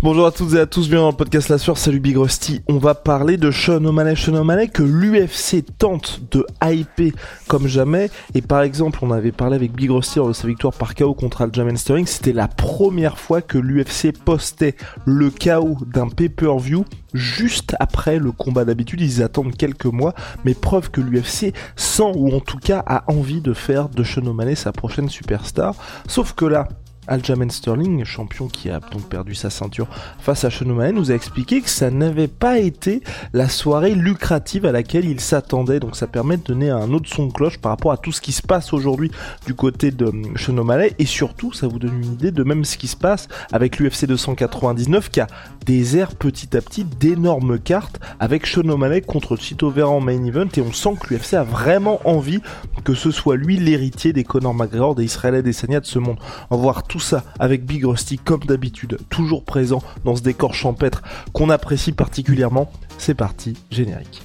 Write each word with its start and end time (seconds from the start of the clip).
Bonjour 0.00 0.26
à 0.26 0.30
toutes 0.30 0.54
et 0.54 0.60
à 0.60 0.66
tous, 0.66 0.88
bienvenue 0.88 1.06
dans 1.06 1.10
le 1.10 1.16
podcast 1.16 1.48
La 1.48 1.58
Sueur, 1.58 1.76
salut 1.76 1.98
Big 1.98 2.16
Rusty. 2.16 2.62
On 2.68 2.78
va 2.78 2.94
parler 2.94 3.36
de 3.36 3.50
Sean 3.50 3.84
O'Malley. 3.84 4.14
Sean 4.14 4.34
O'Malley 4.34 4.68
que 4.68 4.84
l'UFC 4.84 5.64
tente 5.76 6.20
de 6.30 6.46
hyper 6.62 7.10
comme 7.48 7.66
jamais. 7.66 8.08
Et 8.32 8.40
par 8.40 8.62
exemple, 8.62 9.00
on 9.02 9.10
avait 9.10 9.32
parlé 9.32 9.56
avec 9.56 9.72
Big 9.72 9.90
Rusty 9.90 10.20
lors 10.20 10.28
de 10.28 10.34
sa 10.34 10.46
victoire 10.46 10.72
par 10.72 10.94
KO 10.94 11.14
contre 11.14 11.42
Aljamain 11.42 11.74
Sterling. 11.74 12.06
C'était 12.06 12.32
la 12.32 12.46
première 12.46 13.18
fois 13.18 13.42
que 13.42 13.58
l'UFC 13.58 14.12
postait 14.24 14.76
le 15.04 15.30
KO 15.30 15.76
d'un 15.84 16.08
pay-per-view 16.08 16.84
juste 17.12 17.74
après 17.80 18.20
le 18.20 18.30
combat 18.30 18.64
d'habitude. 18.64 19.00
Ils 19.00 19.20
attendent 19.20 19.56
quelques 19.56 19.86
mois, 19.86 20.14
mais 20.44 20.54
preuve 20.54 20.92
que 20.92 21.00
l'UFC 21.00 21.52
sent 21.74 22.12
ou 22.14 22.32
en 22.36 22.40
tout 22.40 22.58
cas 22.58 22.84
a 22.86 23.02
envie 23.10 23.40
de 23.40 23.52
faire 23.52 23.88
de 23.88 24.04
Sean 24.04 24.26
O'Malley 24.26 24.54
sa 24.54 24.70
prochaine 24.70 25.08
superstar. 25.08 25.74
Sauf 26.06 26.34
que 26.34 26.44
là, 26.44 26.68
Aljamain 27.08 27.48
Sterling, 27.48 28.04
champion 28.04 28.48
qui 28.48 28.70
a 28.70 28.80
donc 28.80 29.08
perdu 29.08 29.34
sa 29.34 29.50
ceinture 29.50 29.88
face 30.18 30.44
à 30.44 30.50
Sean 30.50 30.66
nous 30.66 31.10
a 31.10 31.14
expliqué 31.14 31.60
que 31.60 31.70
ça 31.70 31.90
n'avait 31.90 32.28
pas 32.28 32.58
été 32.58 33.02
la 33.32 33.48
soirée 33.48 33.94
lucrative 33.94 34.66
à 34.66 34.72
laquelle 34.72 35.04
il 35.04 35.20
s'attendait. 35.20 35.80
Donc 35.80 35.96
ça 35.96 36.06
permet 36.06 36.36
de 36.36 36.42
donner 36.42 36.70
un 36.70 36.92
autre 36.92 37.08
son 37.08 37.26
de 37.26 37.32
cloche 37.32 37.58
par 37.58 37.70
rapport 37.70 37.92
à 37.92 37.96
tout 37.96 38.12
ce 38.12 38.20
qui 38.20 38.32
se 38.32 38.42
passe 38.42 38.72
aujourd'hui 38.72 39.10
du 39.46 39.54
côté 39.54 39.90
de 39.90 40.12
Sean 40.36 40.56
et 40.98 41.06
surtout 41.06 41.52
ça 41.52 41.66
vous 41.66 41.78
donne 41.78 42.02
une 42.02 42.12
idée 42.12 42.30
de 42.30 42.42
même 42.42 42.64
ce 42.64 42.76
qui 42.76 42.88
se 42.88 42.96
passe 42.96 43.28
avec 43.52 43.78
l'UFC 43.78 44.06
299 44.06 45.10
qui 45.10 45.20
a 45.20 45.26
airs 45.68 46.14
petit 46.14 46.56
à 46.56 46.60
petit 46.60 46.84
d'énormes 46.84 47.58
cartes 47.58 48.00
avec 48.20 48.46
Sean 48.46 48.62
contre 49.06 49.36
Chito 49.36 49.70
Vera 49.70 49.88
en 49.88 50.00
main 50.00 50.24
event 50.24 50.48
et 50.56 50.60
on 50.60 50.72
sent 50.72 50.94
que 51.00 51.14
l'UFC 51.14 51.34
a 51.34 51.44
vraiment 51.44 52.00
envie 52.04 52.40
que 52.84 52.94
ce 52.94 53.10
soit 53.10 53.36
lui 53.36 53.56
l'héritier 53.56 54.12
des 54.12 54.24
Conor 54.24 54.54
McGregor, 54.54 54.94
des 54.94 55.04
Israéliens, 55.04 55.42
des 55.42 55.52
Sanya 55.52 55.80
de 55.80 55.86
ce 55.86 55.98
monde. 55.98 56.18
On 56.50 56.56
va 56.56 56.62
voir 56.62 56.82
tout 56.84 56.97
ça 56.98 57.24
avec 57.38 57.64
Big 57.64 57.84
Rusty 57.84 58.18
comme 58.18 58.44
d'habitude, 58.44 58.98
toujours 59.10 59.44
présent 59.44 59.82
dans 60.04 60.16
ce 60.16 60.22
décor 60.22 60.54
champêtre 60.54 61.02
qu'on 61.32 61.50
apprécie 61.50 61.92
particulièrement. 61.92 62.70
C'est 62.98 63.14
parti, 63.14 63.54
générique. 63.70 64.22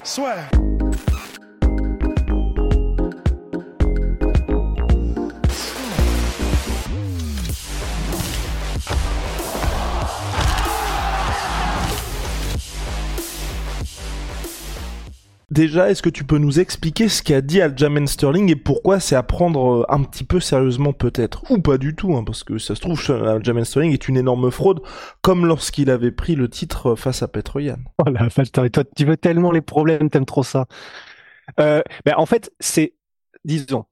Déjà, 15.54 15.88
est-ce 15.88 16.02
que 16.02 16.10
tu 16.10 16.24
peux 16.24 16.38
nous 16.38 16.58
expliquer 16.58 17.08
ce 17.08 17.22
qu'a 17.22 17.40
dit 17.40 17.60
Aljamain 17.60 18.08
Sterling 18.08 18.50
et 18.50 18.56
pourquoi 18.56 18.98
c'est 18.98 19.14
à 19.14 19.22
prendre 19.22 19.82
euh, 19.82 19.84
un 19.88 20.02
petit 20.02 20.24
peu 20.24 20.40
sérieusement 20.40 20.92
peut-être? 20.92 21.48
Ou 21.48 21.60
pas 21.60 21.78
du 21.78 21.94
tout, 21.94 22.16
hein, 22.16 22.24
parce 22.24 22.42
que 22.42 22.58
ça 22.58 22.74
se 22.74 22.80
trouve, 22.80 23.00
Aljamain 23.08 23.62
Sterling 23.62 23.92
est 23.92 24.08
une 24.08 24.16
énorme 24.16 24.50
fraude, 24.50 24.80
comme 25.22 25.46
lorsqu'il 25.46 25.90
avait 25.90 26.10
pris 26.10 26.34
le 26.34 26.48
titre 26.48 26.88
euh, 26.88 26.96
face 26.96 27.22
à 27.22 27.28
Petroyan. 27.28 27.76
Oh 28.04 28.10
la 28.10 28.26
vache, 28.26 28.50
toi 28.50 28.68
tu 28.96 29.04
veux 29.04 29.16
tellement 29.16 29.52
les 29.52 29.60
problèmes, 29.60 30.10
t'aimes 30.10 30.24
trop 30.24 30.42
ça. 30.42 30.66
Euh, 31.60 31.82
ben, 32.04 32.14
en 32.16 32.26
fait, 32.26 32.50
c'est, 32.58 32.94
disons, 33.44 33.84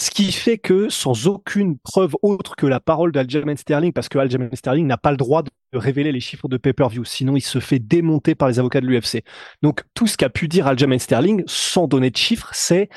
ce 0.00 0.10
qui 0.10 0.32
fait 0.32 0.58
que, 0.58 0.88
sans 0.88 1.26
aucune 1.26 1.78
preuve 1.78 2.16
autre 2.22 2.56
que 2.56 2.66
la 2.66 2.80
parole 2.80 3.12
d'Aljamain 3.12 3.56
Sterling, 3.56 3.92
parce 3.92 4.08
que 4.08 4.18
Aljamain 4.18 4.48
Sterling 4.54 4.86
n'a 4.86 4.96
pas 4.96 5.10
le 5.10 5.16
droit 5.16 5.42
de 5.42 5.50
révéler 5.74 6.10
les 6.10 6.20
chiffres 6.20 6.48
de 6.48 6.56
pay-per-view, 6.56 7.04
sinon 7.04 7.36
il 7.36 7.42
se 7.42 7.60
fait 7.60 7.78
démonter 7.78 8.34
par 8.34 8.48
les 8.48 8.58
avocats 8.58 8.80
de 8.80 8.86
l'UFC. 8.86 9.22
Donc 9.62 9.82
tout 9.94 10.06
ce 10.06 10.16
qu'a 10.16 10.30
pu 10.30 10.48
dire 10.48 10.66
Aljamain 10.66 10.98
Sterling, 10.98 11.42
sans 11.46 11.86
donner 11.86 12.10
de 12.10 12.16
chiffres, 12.16 12.50
c'est 12.52 12.88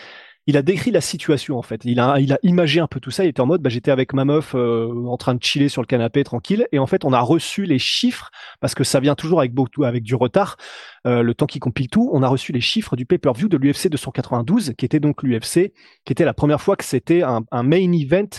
il 0.45 0.57
a 0.57 0.61
décrit 0.61 0.91
la 0.91 1.01
situation 1.01 1.57
en 1.57 1.61
fait. 1.61 1.81
Il 1.85 1.99
a, 1.99 2.19
il 2.19 2.37
imagé 2.43 2.79
un 2.79 2.87
peu 2.87 2.99
tout 2.99 3.11
ça. 3.11 3.23
Il 3.23 3.29
était 3.29 3.41
en 3.41 3.45
mode, 3.45 3.61
bah, 3.61 3.69
j'étais 3.69 3.91
avec 3.91 4.13
ma 4.13 4.25
meuf 4.25 4.53
euh, 4.55 4.87
en 5.07 5.17
train 5.17 5.35
de 5.35 5.43
chiller 5.43 5.69
sur 5.69 5.81
le 5.81 5.87
canapé 5.87 6.23
tranquille, 6.23 6.67
et 6.71 6.79
en 6.79 6.87
fait, 6.87 7.05
on 7.05 7.13
a 7.13 7.19
reçu 7.19 7.65
les 7.65 7.79
chiffres 7.79 8.29
parce 8.59 8.75
que 8.75 8.83
ça 8.83 8.99
vient 8.99 9.15
toujours 9.15 9.39
avec 9.39 9.53
beaucoup, 9.53 9.83
avec 9.83 10.03
du 10.03 10.15
retard. 10.15 10.57
Euh, 11.05 11.21
le 11.21 11.33
temps 11.33 11.45
qui 11.45 11.59
compile 11.59 11.89
tout, 11.89 12.09
on 12.13 12.23
a 12.23 12.27
reçu 12.27 12.51
les 12.51 12.61
chiffres 12.61 12.95
du 12.95 13.05
pay-per-view 13.05 13.47
de 13.47 13.57
l'UFC 13.57 13.89
292, 13.89 14.73
qui 14.77 14.85
était 14.85 14.99
donc 14.99 15.23
l'UFC, 15.23 15.73
qui 16.05 16.11
était 16.11 16.25
la 16.25 16.33
première 16.33 16.61
fois 16.61 16.75
que 16.75 16.85
c'était 16.85 17.23
un, 17.23 17.43
un 17.51 17.63
main 17.63 17.91
event 17.93 18.29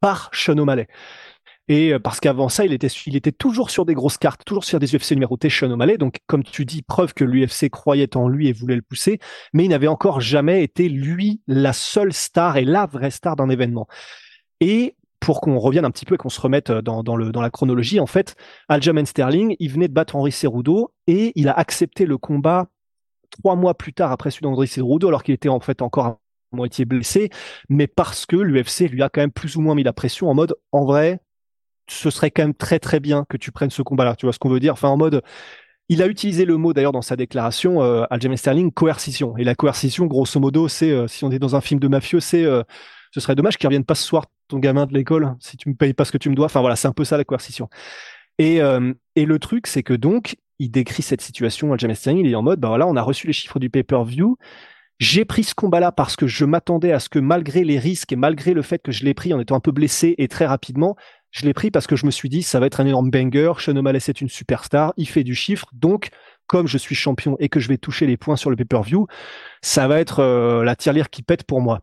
par 0.00 0.30
Sean 0.32 0.58
O'Malley. 0.58 0.88
Et 1.68 1.92
euh, 1.92 1.98
parce 1.98 2.20
qu'avant 2.20 2.48
ça, 2.48 2.64
il 2.64 2.72
était, 2.72 2.88
il 3.06 3.16
était 3.16 3.32
toujours 3.32 3.70
sur 3.70 3.84
des 3.84 3.94
grosses 3.94 4.18
cartes, 4.18 4.42
toujours 4.44 4.64
sur 4.64 4.78
des 4.78 4.94
UFC 4.94 5.12
numérotés 5.12 5.50
Sean 5.50 5.70
O'Malley. 5.70 5.98
Donc, 5.98 6.18
comme 6.26 6.44
tu 6.44 6.64
dis, 6.64 6.82
preuve 6.82 7.14
que 7.14 7.24
l'UFC 7.24 7.68
croyait 7.70 8.16
en 8.16 8.28
lui 8.28 8.48
et 8.48 8.52
voulait 8.52 8.76
le 8.76 8.82
pousser, 8.82 9.18
mais 9.52 9.64
il 9.64 9.68
n'avait 9.68 9.88
encore 9.88 10.20
jamais 10.20 10.62
été 10.62 10.88
lui 10.88 11.40
la 11.46 11.72
seule 11.72 12.12
star 12.12 12.56
et 12.56 12.64
la 12.64 12.86
vraie 12.86 13.10
star 13.10 13.36
d'un 13.36 13.48
événement. 13.48 13.88
Et 14.60 14.96
pour 15.20 15.40
qu'on 15.40 15.58
revienne 15.58 15.84
un 15.84 15.90
petit 15.90 16.04
peu 16.04 16.14
et 16.14 16.18
qu'on 16.18 16.28
se 16.28 16.40
remette 16.40 16.70
euh, 16.70 16.82
dans, 16.82 17.16
le, 17.16 17.32
dans 17.32 17.40
la 17.40 17.50
chronologie, 17.50 18.00
en 18.00 18.06
fait, 18.06 18.36
Aljamain 18.68 19.04
Sterling, 19.04 19.56
il 19.58 19.70
venait 19.70 19.88
de 19.88 19.92
battre 19.92 20.14
Henri 20.16 20.30
Cerudo 20.30 20.92
et 21.06 21.32
il 21.34 21.48
a 21.48 21.52
accepté 21.52 22.06
le 22.06 22.18
combat 22.18 22.68
trois 23.30 23.56
mois 23.56 23.74
plus 23.74 23.92
tard 23.92 24.12
après 24.12 24.30
celui 24.30 24.44
d'Henri 24.44 24.68
Cerudo, 24.68 25.08
alors 25.08 25.22
qu'il 25.22 25.34
était 25.34 25.48
en 25.48 25.60
fait 25.60 25.82
encore 25.82 26.06
à 26.06 26.18
moitié 26.52 26.84
blessé, 26.84 27.30
mais 27.68 27.86
parce 27.86 28.24
que 28.24 28.36
l'UFC 28.36 28.88
lui 28.88 29.02
a 29.02 29.08
quand 29.08 29.20
même 29.20 29.32
plus 29.32 29.56
ou 29.56 29.60
moins 29.60 29.74
mis 29.74 29.82
la 29.82 29.92
pression 29.92 30.30
en 30.30 30.34
mode, 30.34 30.54
en 30.72 30.84
vrai, 30.84 31.20
ce 31.88 32.10
serait 32.10 32.30
quand 32.30 32.42
même 32.42 32.54
très 32.54 32.78
très 32.78 33.00
bien 33.00 33.24
que 33.28 33.36
tu 33.36 33.52
prennes 33.52 33.70
ce 33.70 33.82
combat-là. 33.82 34.16
Tu 34.16 34.26
vois 34.26 34.32
ce 34.32 34.38
qu'on 34.38 34.48
veut 34.48 34.60
dire? 34.60 34.72
Enfin, 34.72 34.88
en 34.88 34.96
mode, 34.96 35.22
il 35.88 36.02
a 36.02 36.06
utilisé 36.06 36.44
le 36.44 36.56
mot 36.56 36.72
d'ailleurs 36.72 36.92
dans 36.92 37.02
sa 37.02 37.16
déclaration, 37.16 37.82
euh, 37.82 38.04
Sterling, 38.36 38.72
coercition. 38.72 39.36
Et 39.36 39.44
la 39.44 39.54
coercition, 39.54 40.06
grosso 40.06 40.40
modo, 40.40 40.68
c'est 40.68 40.90
euh, 40.90 41.06
si 41.06 41.24
on 41.24 41.30
est 41.30 41.38
dans 41.38 41.54
un 41.54 41.60
film 41.60 41.80
de 41.80 41.88
mafieux, 41.88 42.20
c'est 42.20 42.44
euh, 42.44 42.62
ce 43.12 43.20
serait 43.20 43.34
dommage 43.34 43.56
qu'il 43.56 43.66
revienne 43.66 43.84
pas 43.84 43.94
ce 43.94 44.04
soir 44.04 44.26
ton 44.48 44.58
gamin 44.58 44.86
de 44.86 44.94
l'école 44.94 45.34
si 45.40 45.56
tu 45.56 45.68
me 45.68 45.74
payes 45.74 45.94
pas 45.94 46.04
ce 46.04 46.12
que 46.12 46.18
tu 46.18 46.28
me 46.28 46.34
dois. 46.34 46.46
Enfin 46.46 46.60
voilà, 46.60 46.76
c'est 46.76 46.88
un 46.88 46.92
peu 46.92 47.04
ça 47.04 47.16
la 47.16 47.24
coercition. 47.24 47.68
Et, 48.38 48.60
euh, 48.60 48.92
et 49.14 49.24
le 49.24 49.38
truc, 49.38 49.66
c'est 49.66 49.82
que 49.82 49.94
donc, 49.94 50.36
il 50.58 50.70
décrit 50.70 51.02
cette 51.02 51.20
situation, 51.20 51.72
Aljamain 51.72 51.94
Sterling, 51.94 52.26
il 52.26 52.32
est 52.32 52.34
en 52.34 52.42
mode, 52.42 52.60
bah 52.60 52.68
voilà, 52.68 52.86
on 52.86 52.96
a 52.96 53.02
reçu 53.02 53.26
les 53.26 53.32
chiffres 53.32 53.58
du 53.58 53.70
pay-per-view. 53.70 54.36
J'ai 54.98 55.26
pris 55.26 55.44
ce 55.44 55.54
combat-là 55.54 55.92
parce 55.92 56.16
que 56.16 56.26
je 56.26 56.44
m'attendais 56.46 56.92
à 56.92 57.00
ce 57.00 57.10
que 57.10 57.18
malgré 57.18 57.64
les 57.64 57.78
risques 57.78 58.12
et 58.12 58.16
malgré 58.16 58.54
le 58.54 58.62
fait 58.62 58.82
que 58.82 58.92
je 58.92 59.04
l'ai 59.04 59.12
pris 59.12 59.34
en 59.34 59.40
étant 59.40 59.54
un 59.54 59.60
peu 59.60 59.72
blessé 59.72 60.14
et 60.16 60.26
très 60.28 60.46
rapidement, 60.46 60.96
je 61.30 61.44
l'ai 61.44 61.52
pris 61.54 61.70
parce 61.70 61.86
que 61.86 61.96
je 61.96 62.06
me 62.06 62.10
suis 62.10 62.28
dit, 62.28 62.42
ça 62.42 62.60
va 62.60 62.66
être 62.66 62.80
un 62.80 62.86
énorme 62.86 63.10
banger. 63.10 63.52
Sean 63.58 63.74
c'est 63.98 64.20
une 64.20 64.28
superstar. 64.28 64.92
Il 64.96 65.08
fait 65.08 65.24
du 65.24 65.34
chiffre. 65.34 65.66
Donc, 65.72 66.08
comme 66.46 66.66
je 66.66 66.78
suis 66.78 66.94
champion 66.94 67.36
et 67.40 67.48
que 67.48 67.60
je 67.60 67.68
vais 67.68 67.78
toucher 67.78 68.06
les 68.06 68.16
points 68.16 68.36
sur 68.36 68.50
le 68.50 68.56
pay-per-view, 68.56 69.06
ça 69.62 69.88
va 69.88 70.00
être 70.00 70.20
euh, 70.20 70.64
la 70.64 70.76
tirelire 70.76 71.10
qui 71.10 71.22
pète 71.22 71.44
pour 71.44 71.60
moi. 71.60 71.80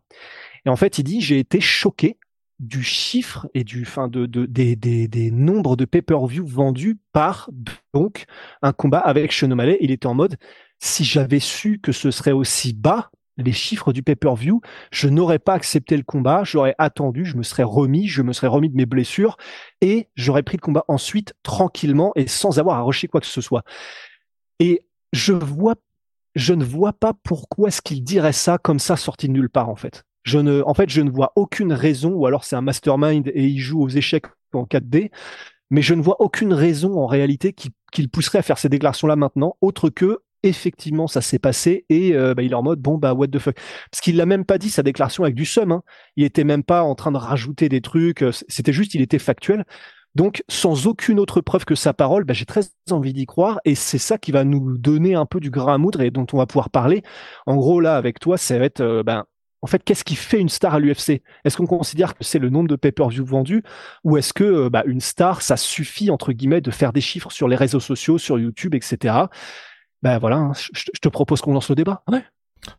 Et 0.66 0.70
en 0.70 0.76
fait, 0.76 0.98
il 0.98 1.04
dit, 1.04 1.20
j'ai 1.20 1.38
été 1.38 1.60
choqué 1.60 2.18
du 2.60 2.82
chiffre 2.82 3.48
et 3.52 3.64
du 3.64 3.84
fin 3.84 4.08
de, 4.08 4.26
de 4.26 4.46
des, 4.46 4.76
des, 4.76 5.08
des 5.08 5.30
nombres 5.30 5.76
de 5.76 5.84
pay-per-view 5.84 6.46
vendus 6.46 6.98
par 7.12 7.50
donc 7.92 8.24
un 8.62 8.72
combat 8.72 9.00
avec 9.00 9.32
Sean. 9.32 9.56
Il 9.80 9.90
était 9.90 10.06
en 10.06 10.14
mode 10.14 10.36
si 10.78 11.04
j'avais 11.04 11.40
su 11.40 11.78
que 11.80 11.92
ce 11.92 12.10
serait 12.10 12.32
aussi 12.32 12.72
bas, 12.72 13.10
les 13.36 13.52
chiffres 13.52 13.92
du 13.92 14.02
pay-per-view, 14.02 14.60
je 14.90 15.08
n'aurais 15.08 15.38
pas 15.38 15.54
accepté 15.54 15.96
le 15.96 16.02
combat, 16.02 16.42
j'aurais 16.44 16.74
attendu, 16.78 17.24
je 17.24 17.36
me 17.36 17.42
serais 17.42 17.62
remis, 17.62 18.06
je 18.06 18.22
me 18.22 18.32
serais 18.32 18.46
remis 18.46 18.70
de 18.70 18.76
mes 18.76 18.86
blessures 18.86 19.36
et 19.80 20.08
j'aurais 20.14 20.42
pris 20.42 20.56
le 20.56 20.62
combat 20.62 20.84
ensuite 20.88 21.34
tranquillement 21.42 22.12
et 22.16 22.26
sans 22.26 22.58
avoir 22.58 22.78
à 22.78 22.82
rusher 22.82 23.08
quoi 23.08 23.20
que 23.20 23.26
ce 23.26 23.40
soit. 23.40 23.64
Et 24.60 24.86
je 25.12 25.32
vois, 25.32 25.74
je 26.34 26.54
ne 26.54 26.64
vois 26.64 26.92
pas 26.92 27.12
pourquoi 27.22 27.68
est-ce 27.68 27.82
qu'il 27.82 28.04
dirait 28.04 28.32
ça 28.32 28.58
comme 28.58 28.78
ça 28.78 28.96
sorti 28.96 29.28
de 29.28 29.32
nulle 29.32 29.50
part 29.50 29.68
en 29.68 29.76
fait. 29.76 30.04
Je 30.22 30.38
ne, 30.38 30.62
en 30.62 30.72
fait, 30.74 30.88
je 30.88 31.02
ne 31.02 31.10
vois 31.10 31.32
aucune 31.36 31.72
raison, 31.72 32.12
ou 32.12 32.26
alors 32.26 32.44
c'est 32.44 32.56
un 32.56 32.62
mastermind 32.62 33.28
et 33.28 33.46
il 33.46 33.58
joue 33.58 33.82
aux 33.82 33.90
échecs 33.90 34.26
en 34.54 34.64
4D, 34.64 35.10
mais 35.70 35.82
je 35.82 35.94
ne 35.94 36.02
vois 36.02 36.20
aucune 36.20 36.52
raison 36.52 36.98
en 36.98 37.06
réalité 37.06 37.52
qui, 37.52 37.72
pousserait 38.08 38.38
à 38.38 38.42
faire 38.42 38.58
ces 38.58 38.68
déclarations-là 38.68 39.16
maintenant, 39.16 39.56
autre 39.60 39.90
que 39.90 40.20
effectivement 40.44 41.06
ça 41.06 41.20
s'est 41.20 41.38
passé 41.38 41.86
et 41.88 42.14
euh, 42.14 42.34
bah, 42.34 42.42
il 42.42 42.52
est 42.52 42.54
en 42.54 42.62
mode 42.62 42.80
bon 42.80 42.98
bah 42.98 43.14
what 43.14 43.28
the 43.28 43.38
fuck 43.38 43.56
parce 43.90 44.00
qu'il 44.02 44.16
l'a 44.16 44.26
même 44.26 44.44
pas 44.44 44.58
dit 44.58 44.70
sa 44.70 44.82
déclaration 44.82 45.24
avec 45.24 45.34
du 45.34 45.46
seum 45.46 45.72
hein. 45.72 45.82
il 46.16 46.24
était 46.24 46.44
même 46.44 46.62
pas 46.62 46.82
en 46.82 46.94
train 46.94 47.10
de 47.10 47.16
rajouter 47.16 47.68
des 47.68 47.80
trucs 47.80 48.22
euh, 48.22 48.30
c'était 48.48 48.72
juste 48.72 48.94
il 48.94 49.00
était 49.00 49.18
factuel 49.18 49.64
donc 50.14 50.44
sans 50.48 50.86
aucune 50.86 51.18
autre 51.18 51.40
preuve 51.40 51.64
que 51.64 51.74
sa 51.74 51.94
parole 51.94 52.24
bah, 52.24 52.34
j'ai 52.34 52.44
très 52.44 52.62
envie 52.90 53.14
d'y 53.14 53.26
croire 53.26 53.58
et 53.64 53.74
c'est 53.74 53.98
ça 53.98 54.18
qui 54.18 54.32
va 54.32 54.44
nous 54.44 54.76
donner 54.76 55.14
un 55.14 55.26
peu 55.26 55.40
du 55.40 55.50
grain 55.50 55.74
à 55.74 55.78
moudre 55.78 56.02
et 56.02 56.10
dont 56.10 56.26
on 56.32 56.36
va 56.36 56.46
pouvoir 56.46 56.68
parler 56.68 57.02
en 57.46 57.56
gros 57.56 57.80
là 57.80 57.96
avec 57.96 58.20
toi 58.20 58.36
ça 58.36 58.58
va 58.58 58.66
être 58.66 58.80
euh, 58.80 59.02
ben 59.02 59.24
en 59.64 59.66
fait, 59.66 59.82
qu'est-ce 59.82 60.04
qui 60.04 60.14
fait 60.14 60.38
une 60.38 60.50
star 60.50 60.74
à 60.74 60.78
l'UFC 60.78 61.22
Est-ce 61.46 61.56
qu'on 61.56 61.64
considère 61.64 62.14
que 62.14 62.22
c'est 62.22 62.38
le 62.38 62.50
nombre 62.50 62.68
de 62.68 62.76
pay-per-view 62.76 63.24
vendus 63.24 63.62
ou 64.04 64.18
est-ce 64.18 64.34
que 64.34 64.44
euh, 64.44 64.68
bah, 64.68 64.82
une 64.84 65.00
star, 65.00 65.40
ça 65.40 65.56
suffit 65.56 66.10
entre 66.10 66.32
guillemets 66.32 66.60
de 66.60 66.70
faire 66.70 66.92
des 66.92 67.00
chiffres 67.00 67.32
sur 67.32 67.48
les 67.48 67.56
réseaux 67.56 67.80
sociaux, 67.80 68.18
sur 68.18 68.38
YouTube, 68.38 68.74
etc. 68.74 69.14
Ben 70.04 70.18
voilà, 70.18 70.36
hein, 70.36 70.52
je, 70.54 70.84
te 71.00 71.08
propose 71.08 71.40
qu'on 71.40 71.54
lance 71.54 71.70
le 71.70 71.76
débat. 71.76 72.02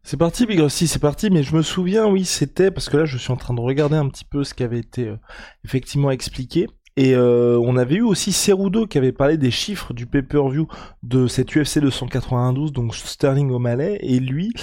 C'est 0.03 0.15
parti, 0.15 0.45
Big 0.45 0.67
c'est 0.69 0.99
parti. 0.99 1.31
Mais 1.31 1.41
je 1.41 1.55
me 1.55 1.63
souviens, 1.63 2.05
oui, 2.05 2.23
c'était 2.23 2.69
parce 2.69 2.87
que 2.87 2.97
là, 2.97 3.05
je 3.05 3.17
suis 3.17 3.31
en 3.31 3.35
train 3.35 3.55
de 3.55 3.61
regarder 3.61 3.95
un 3.95 4.07
petit 4.09 4.25
peu 4.25 4.43
ce 4.43 4.53
qui 4.53 4.61
avait 4.61 4.77
été 4.77 5.07
euh, 5.07 5.17
effectivement 5.63 6.11
expliqué. 6.11 6.67
Et 6.97 7.13
euh, 7.13 7.59
on 7.61 7.75
avait 7.75 7.95
eu 7.95 8.01
aussi 8.01 8.31
Cerudo 8.31 8.87
qui 8.87 8.97
avait 8.97 9.11
parlé 9.11 9.37
des 9.37 9.51
chiffres 9.51 9.93
du 9.93 10.05
pay-per-view 10.05 10.67
de 11.03 11.27
cette 11.27 11.53
UFC 11.53 11.79
292, 11.79 12.71
donc 12.71 12.95
Sterling 12.95 13.51
O'Malley. 13.51 13.97
Et 14.01 14.19
lui, 14.19 14.53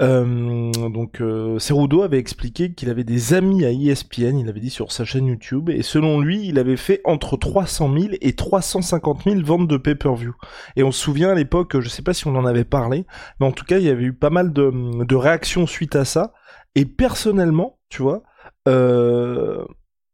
euh, 0.00 0.70
donc 0.72 1.20
euh, 1.20 1.58
Cerudo 1.58 2.02
avait 2.02 2.18
expliqué 2.18 2.72
qu'il 2.72 2.88
avait 2.88 3.04
des 3.04 3.34
amis 3.34 3.66
à 3.66 3.70
ESPN, 3.70 4.38
il 4.38 4.48
avait 4.48 4.60
dit 4.60 4.70
sur 4.70 4.90
sa 4.90 5.04
chaîne 5.04 5.26
YouTube. 5.26 5.68
Et 5.68 5.82
selon 5.82 6.18
lui, 6.18 6.46
il 6.46 6.58
avait 6.58 6.78
fait 6.78 7.02
entre 7.04 7.36
300 7.36 7.92
000 7.92 8.14
et 8.22 8.32
350 8.32 9.24
000 9.24 9.42
ventes 9.42 9.68
de 9.68 9.76
pay-per-view. 9.76 10.34
Et 10.76 10.82
on 10.82 10.92
se 10.92 11.00
souvient 11.00 11.30
à 11.30 11.34
l'époque, 11.34 11.78
je 11.78 11.88
sais 11.90 12.02
pas 12.02 12.14
si 12.14 12.26
on 12.26 12.36
en 12.36 12.46
avait 12.46 12.64
parlé, 12.64 13.06
mais 13.38 13.46
en 13.46 13.52
tout 13.52 13.66
cas, 13.66 13.76
il 13.78 13.84
y 13.84 13.90
avait 13.90 14.04
eu 14.04 14.14
pas 14.14 14.30
mal 14.30 14.54
de, 14.54 15.04
de 15.04 15.14
réactions 15.14 15.66
suite 15.66 15.94
à 15.94 16.06
ça. 16.06 16.32
Et 16.74 16.86
personnellement, 16.86 17.78
tu 17.90 18.00
vois, 18.00 18.22
euh, 18.68 19.64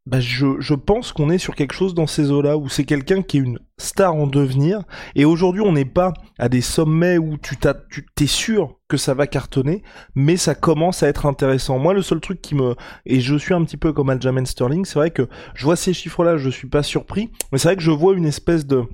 bah 0.09 0.19
je, 0.19 0.73
pense 0.73 1.13
qu'on 1.13 1.29
est 1.29 1.37
sur 1.37 1.53
quelque 1.53 1.73
chose 1.73 1.93
dans 1.93 2.07
ces 2.07 2.31
eaux-là, 2.31 2.57
où 2.57 2.67
c'est 2.67 2.83
quelqu'un 2.83 3.21
qui 3.21 3.37
est 3.37 3.41
une 3.41 3.59
star 3.77 4.15
en 4.15 4.25
devenir, 4.25 4.81
et 5.13 5.23
aujourd'hui 5.23 5.61
on 5.61 5.71
n'est 5.71 5.85
pas 5.85 6.13
à 6.39 6.49
des 6.49 6.61
sommets 6.61 7.19
où 7.19 7.37
tu 7.37 7.55
t'es 7.57 8.25
sûr 8.25 8.79
que 8.87 8.97
ça 8.97 9.13
va 9.13 9.27
cartonner, 9.27 9.83
mais 10.15 10.35
ça 10.35 10.55
commence 10.55 11.03
à 11.03 11.09
être 11.09 11.27
intéressant. 11.27 11.77
Moi 11.77 11.93
le 11.93 12.01
seul 12.01 12.21
truc 12.21 12.41
qui 12.41 12.55
me, 12.55 12.75
et 13.05 13.19
je 13.19 13.35
suis 13.35 13.53
un 13.53 13.63
petit 13.63 13.77
peu 13.77 13.93
comme 13.93 14.09
Aljamain 14.09 14.45
Sterling, 14.45 14.83
c'est 14.83 14.97
vrai 14.97 15.11
que 15.11 15.29
je 15.53 15.63
vois 15.63 15.75
ces 15.75 15.93
chiffres-là, 15.93 16.37
je 16.37 16.49
suis 16.49 16.67
pas 16.67 16.81
surpris, 16.81 17.29
mais 17.51 17.59
c'est 17.59 17.67
vrai 17.67 17.75
que 17.75 17.83
je 17.83 17.91
vois 17.91 18.15
une 18.15 18.25
espèce 18.25 18.65
de, 18.65 18.85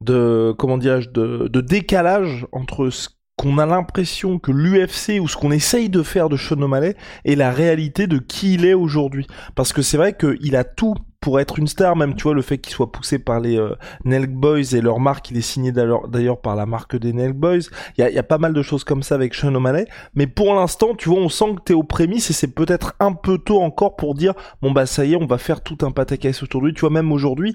de, 0.00 0.54
comment 0.58 0.78
dirais-je, 0.78 1.10
de, 1.10 1.48
de 1.48 1.60
décalage 1.60 2.46
entre 2.50 2.88
ce 2.88 3.10
qu'on 3.36 3.58
a 3.58 3.66
l'impression 3.66 4.38
que 4.38 4.52
l'UFC 4.52 5.20
ou 5.20 5.28
ce 5.28 5.36
qu'on 5.36 5.52
essaye 5.52 5.88
de 5.88 6.02
faire 6.02 6.28
de 6.28 6.36
Sean 6.36 6.60
O'Malley 6.60 6.96
est 7.24 7.34
la 7.34 7.50
réalité 7.50 8.06
de 8.06 8.18
qui 8.18 8.54
il 8.54 8.64
est 8.64 8.74
aujourd'hui. 8.74 9.26
Parce 9.54 9.72
que 9.72 9.82
c'est 9.82 9.96
vrai 9.96 10.16
qu'il 10.16 10.54
a 10.56 10.64
tout 10.64 10.94
pour 11.20 11.38
être 11.40 11.58
une 11.58 11.68
star, 11.68 11.94
même 11.96 12.14
tu 12.16 12.24
vois 12.24 12.34
le 12.34 12.42
fait 12.42 12.58
qu'il 12.58 12.74
soit 12.74 12.90
poussé 12.90 13.18
par 13.18 13.40
les 13.40 13.56
euh, 13.56 13.76
Nelk 14.04 14.30
Boys 14.30 14.74
et 14.74 14.80
leur 14.80 14.98
marque, 14.98 15.30
il 15.30 15.36
est 15.36 15.40
signé 15.40 15.72
d'ailleurs 15.72 16.40
par 16.40 16.56
la 16.56 16.66
marque 16.66 16.96
des 16.96 17.12
Nelk 17.12 17.36
Boys. 17.36 17.70
Il 17.96 18.00
y 18.00 18.02
a, 18.02 18.10
y 18.10 18.18
a, 18.18 18.24
pas 18.24 18.38
mal 18.38 18.52
de 18.52 18.60
choses 18.60 18.82
comme 18.82 19.04
ça 19.04 19.14
avec 19.14 19.34
Sean 19.34 19.54
O'Malley, 19.54 19.86
mais 20.14 20.26
pour 20.26 20.54
l'instant, 20.54 20.94
tu 20.94 21.08
vois, 21.08 21.20
on 21.20 21.28
sent 21.28 21.54
que 21.56 21.60
t'es 21.66 21.74
aux 21.74 21.84
prémices 21.84 22.30
et 22.30 22.32
c'est 22.32 22.52
peut-être 22.52 22.94
un 22.98 23.12
peu 23.12 23.38
tôt 23.38 23.62
encore 23.62 23.94
pour 23.94 24.14
dire 24.14 24.34
bon 24.60 24.72
bah 24.72 24.84
ça 24.84 25.04
y 25.04 25.12
est, 25.12 25.16
on 25.16 25.26
va 25.26 25.38
faire 25.38 25.62
tout 25.62 25.78
un 25.82 25.92
pataquès 25.92 26.42
aujourd'hui. 26.42 26.74
Tu 26.74 26.80
vois, 26.80 26.90
même 26.90 27.12
aujourd'hui, 27.12 27.54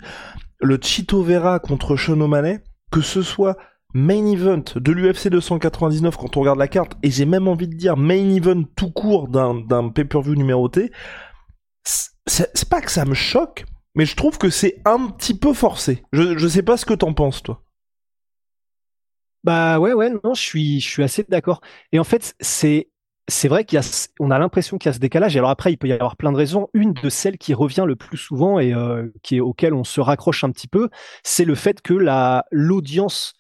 le 0.60 0.80
Chito 0.82 1.22
Vera 1.22 1.60
contre 1.60 1.98
Sean 1.98 2.20
O'Malley, 2.22 2.64
que 2.90 3.02
ce 3.02 3.22
soit 3.22 3.58
main 3.98 4.26
event 4.28 4.64
de 4.76 4.92
l'UFC 4.92 5.30
299 5.30 6.16
quand 6.18 6.38
on 6.38 6.42
regarde 6.42 6.60
la 6.60 6.68
carte, 6.68 6.94
et 7.04 7.10
j'ai 7.10 7.26
même 7.26 7.48
envie 7.48 7.68
de 7.68 7.76
dire 7.76 7.98
main 7.98 8.30
event 8.30 8.64
tout 8.76 8.92
court 8.92 9.28
d'un 9.28 9.90
pay-per-view 9.90 10.36
numéroté, 10.36 10.92
c'est 11.84 12.70
pas 12.70 12.82
que 12.82 12.92
ça 12.92 13.06
me 13.06 13.16
choque, 13.16 13.66
mais 13.96 14.06
je 14.06 14.16
trouve 14.16 14.38
que 14.38 14.50
c'est 14.50 14.82
un 14.86 15.08
petit 15.08 15.38
peu 15.38 15.54
forcé. 15.54 16.04
Je, 16.12 16.38
je 16.38 16.48
sais 16.48 16.62
pas 16.62 16.78
ce 16.78 16.86
que 16.86 16.94
t'en 16.94 17.14
penses, 17.14 17.42
toi. 17.42 17.64
Bah 19.44 19.80
ouais, 19.80 19.94
ouais, 19.94 20.12
non, 20.24 20.34
je 20.34 20.42
suis, 20.42 20.80
je 20.80 20.88
suis 20.88 21.04
assez 21.04 21.26
d'accord. 21.28 21.62
Et 21.92 22.00
en 22.00 22.04
fait, 22.04 22.36
c'est, 22.40 22.90
c'est 23.28 23.48
vrai 23.48 23.66
y 23.72 23.78
a, 23.78 23.82
a 24.30 24.40
l'impression 24.40 24.78
qu'il 24.78 24.90
y 24.90 24.92
a 24.92 24.94
ce 24.94 25.00
décalage. 25.00 25.36
Et 25.36 25.40
alors 25.40 25.52
après, 25.52 25.72
il 25.72 25.78
peut 25.78 25.88
y 25.88 25.94
avoir 25.94 26.18
plein 26.18 26.32
de 26.32 26.38
raisons. 26.38 26.68
Une 26.74 26.94
de 26.94 27.10
celles 27.10 27.38
qui 27.38 27.54
revient 27.54 27.86
le 27.88 27.96
plus 27.96 28.18
souvent 28.18 28.60
et 28.60 28.74
euh, 28.74 29.08
qui 29.24 29.40
auquel 29.40 29.74
on 29.74 29.84
se 29.84 30.02
raccroche 30.02 30.44
un 30.44 30.52
petit 30.52 30.68
peu, 30.68 30.90
c'est 31.24 31.46
le 31.46 31.56
fait 31.56 31.82
que 31.82 31.94
la 31.94 32.46
l'audience 32.52 33.34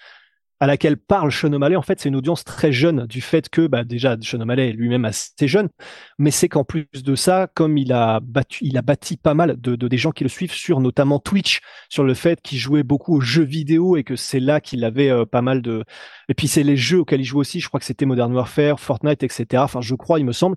à 0.59 0.67
laquelle 0.67 0.97
parle 0.97 1.31
Sean 1.31 1.53
en 1.53 1.81
fait, 1.81 1.99
c'est 1.99 2.09
une 2.09 2.15
audience 2.15 2.43
très 2.43 2.71
jeune 2.71 3.05
du 3.05 3.21
fait 3.21 3.49
que, 3.49 3.67
bah, 3.67 3.83
déjà, 3.83 4.17
Sean 4.21 4.47
est 4.49 4.71
lui-même 4.71 5.05
assez 5.05 5.47
jeune, 5.47 5.69
mais 6.17 6.31
c'est 6.31 6.49
qu'en 6.49 6.63
plus 6.63 6.87
de 6.93 7.15
ça, 7.15 7.47
comme 7.53 7.77
il 7.77 7.93
a 7.93 8.19
battu, 8.19 8.65
il 8.65 8.77
a 8.77 8.81
bâti 8.81 9.17
pas 9.17 9.33
mal 9.33 9.59
de, 9.59 9.75
de 9.75 9.87
des 9.87 9.97
gens 9.97 10.11
qui 10.11 10.23
le 10.23 10.29
suivent 10.29 10.53
sur 10.53 10.79
notamment 10.79 11.19
Twitch, 11.19 11.59
sur 11.89 12.03
le 12.03 12.13
fait 12.13 12.41
qu'il 12.41 12.57
jouait 12.57 12.83
beaucoup 12.83 13.17
aux 13.17 13.21
jeux 13.21 13.43
vidéo 13.43 13.97
et 13.97 14.03
que 14.03 14.15
c'est 14.15 14.39
là 14.39 14.59
qu'il 14.59 14.83
avait 14.83 15.09
euh, 15.09 15.25
pas 15.25 15.41
mal 15.41 15.61
de, 15.61 15.83
et 16.29 16.33
puis 16.33 16.47
c'est 16.47 16.63
les 16.63 16.77
jeux 16.77 16.99
auxquels 16.99 17.21
il 17.21 17.25
joue 17.25 17.39
aussi, 17.39 17.59
je 17.59 17.67
crois 17.67 17.79
que 17.79 17.85
c'était 17.85 18.05
Modern 18.05 18.33
Warfare, 18.33 18.79
Fortnite, 18.79 19.23
etc. 19.23 19.45
Enfin, 19.63 19.81
je 19.81 19.95
crois, 19.95 20.19
il 20.19 20.25
me 20.25 20.31
semble. 20.31 20.55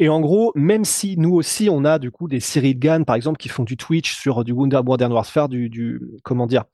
Et 0.00 0.08
en 0.08 0.20
gros, 0.20 0.52
même 0.54 0.84
si 0.84 1.16
nous 1.18 1.34
aussi, 1.34 1.68
on 1.70 1.84
a 1.84 1.98
du 1.98 2.10
coup 2.12 2.28
des 2.28 2.38
Cyril 2.40 2.78
Gann, 2.78 3.04
par 3.04 3.16
exemple, 3.16 3.38
qui 3.38 3.48
font 3.48 3.64
du 3.64 3.76
Twitch 3.76 4.14
sur 4.14 4.44
du 4.44 4.54
Modern 4.54 5.12
Warfare, 5.12 5.48
du, 5.48 5.68
du 5.68 6.00
comment 6.22 6.46
dire, 6.46 6.64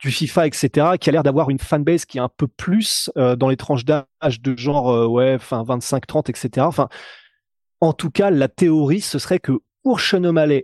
du 0.00 0.10
FIFA, 0.10 0.46
etc., 0.46 0.68
qui 1.00 1.08
a 1.08 1.12
l'air 1.12 1.22
d'avoir 1.22 1.50
une 1.50 1.58
fanbase 1.58 2.04
qui 2.04 2.18
est 2.18 2.20
un 2.20 2.28
peu 2.28 2.46
plus 2.46 3.10
euh, 3.16 3.36
dans 3.36 3.48
les 3.48 3.56
tranches 3.56 3.84
d'âge 3.84 4.40
de 4.40 4.56
genre 4.56 4.90
euh, 4.90 5.06
ouais, 5.06 5.34
enfin 5.34 5.62
25, 5.62 6.06
30, 6.06 6.30
etc. 6.30 6.66
Enfin, 6.66 6.88
en 7.80 7.92
tout 7.92 8.10
cas, 8.10 8.30
la 8.30 8.48
théorie, 8.48 9.00
ce 9.00 9.18
serait 9.18 9.38
que 9.38 9.52
pour 9.82 10.00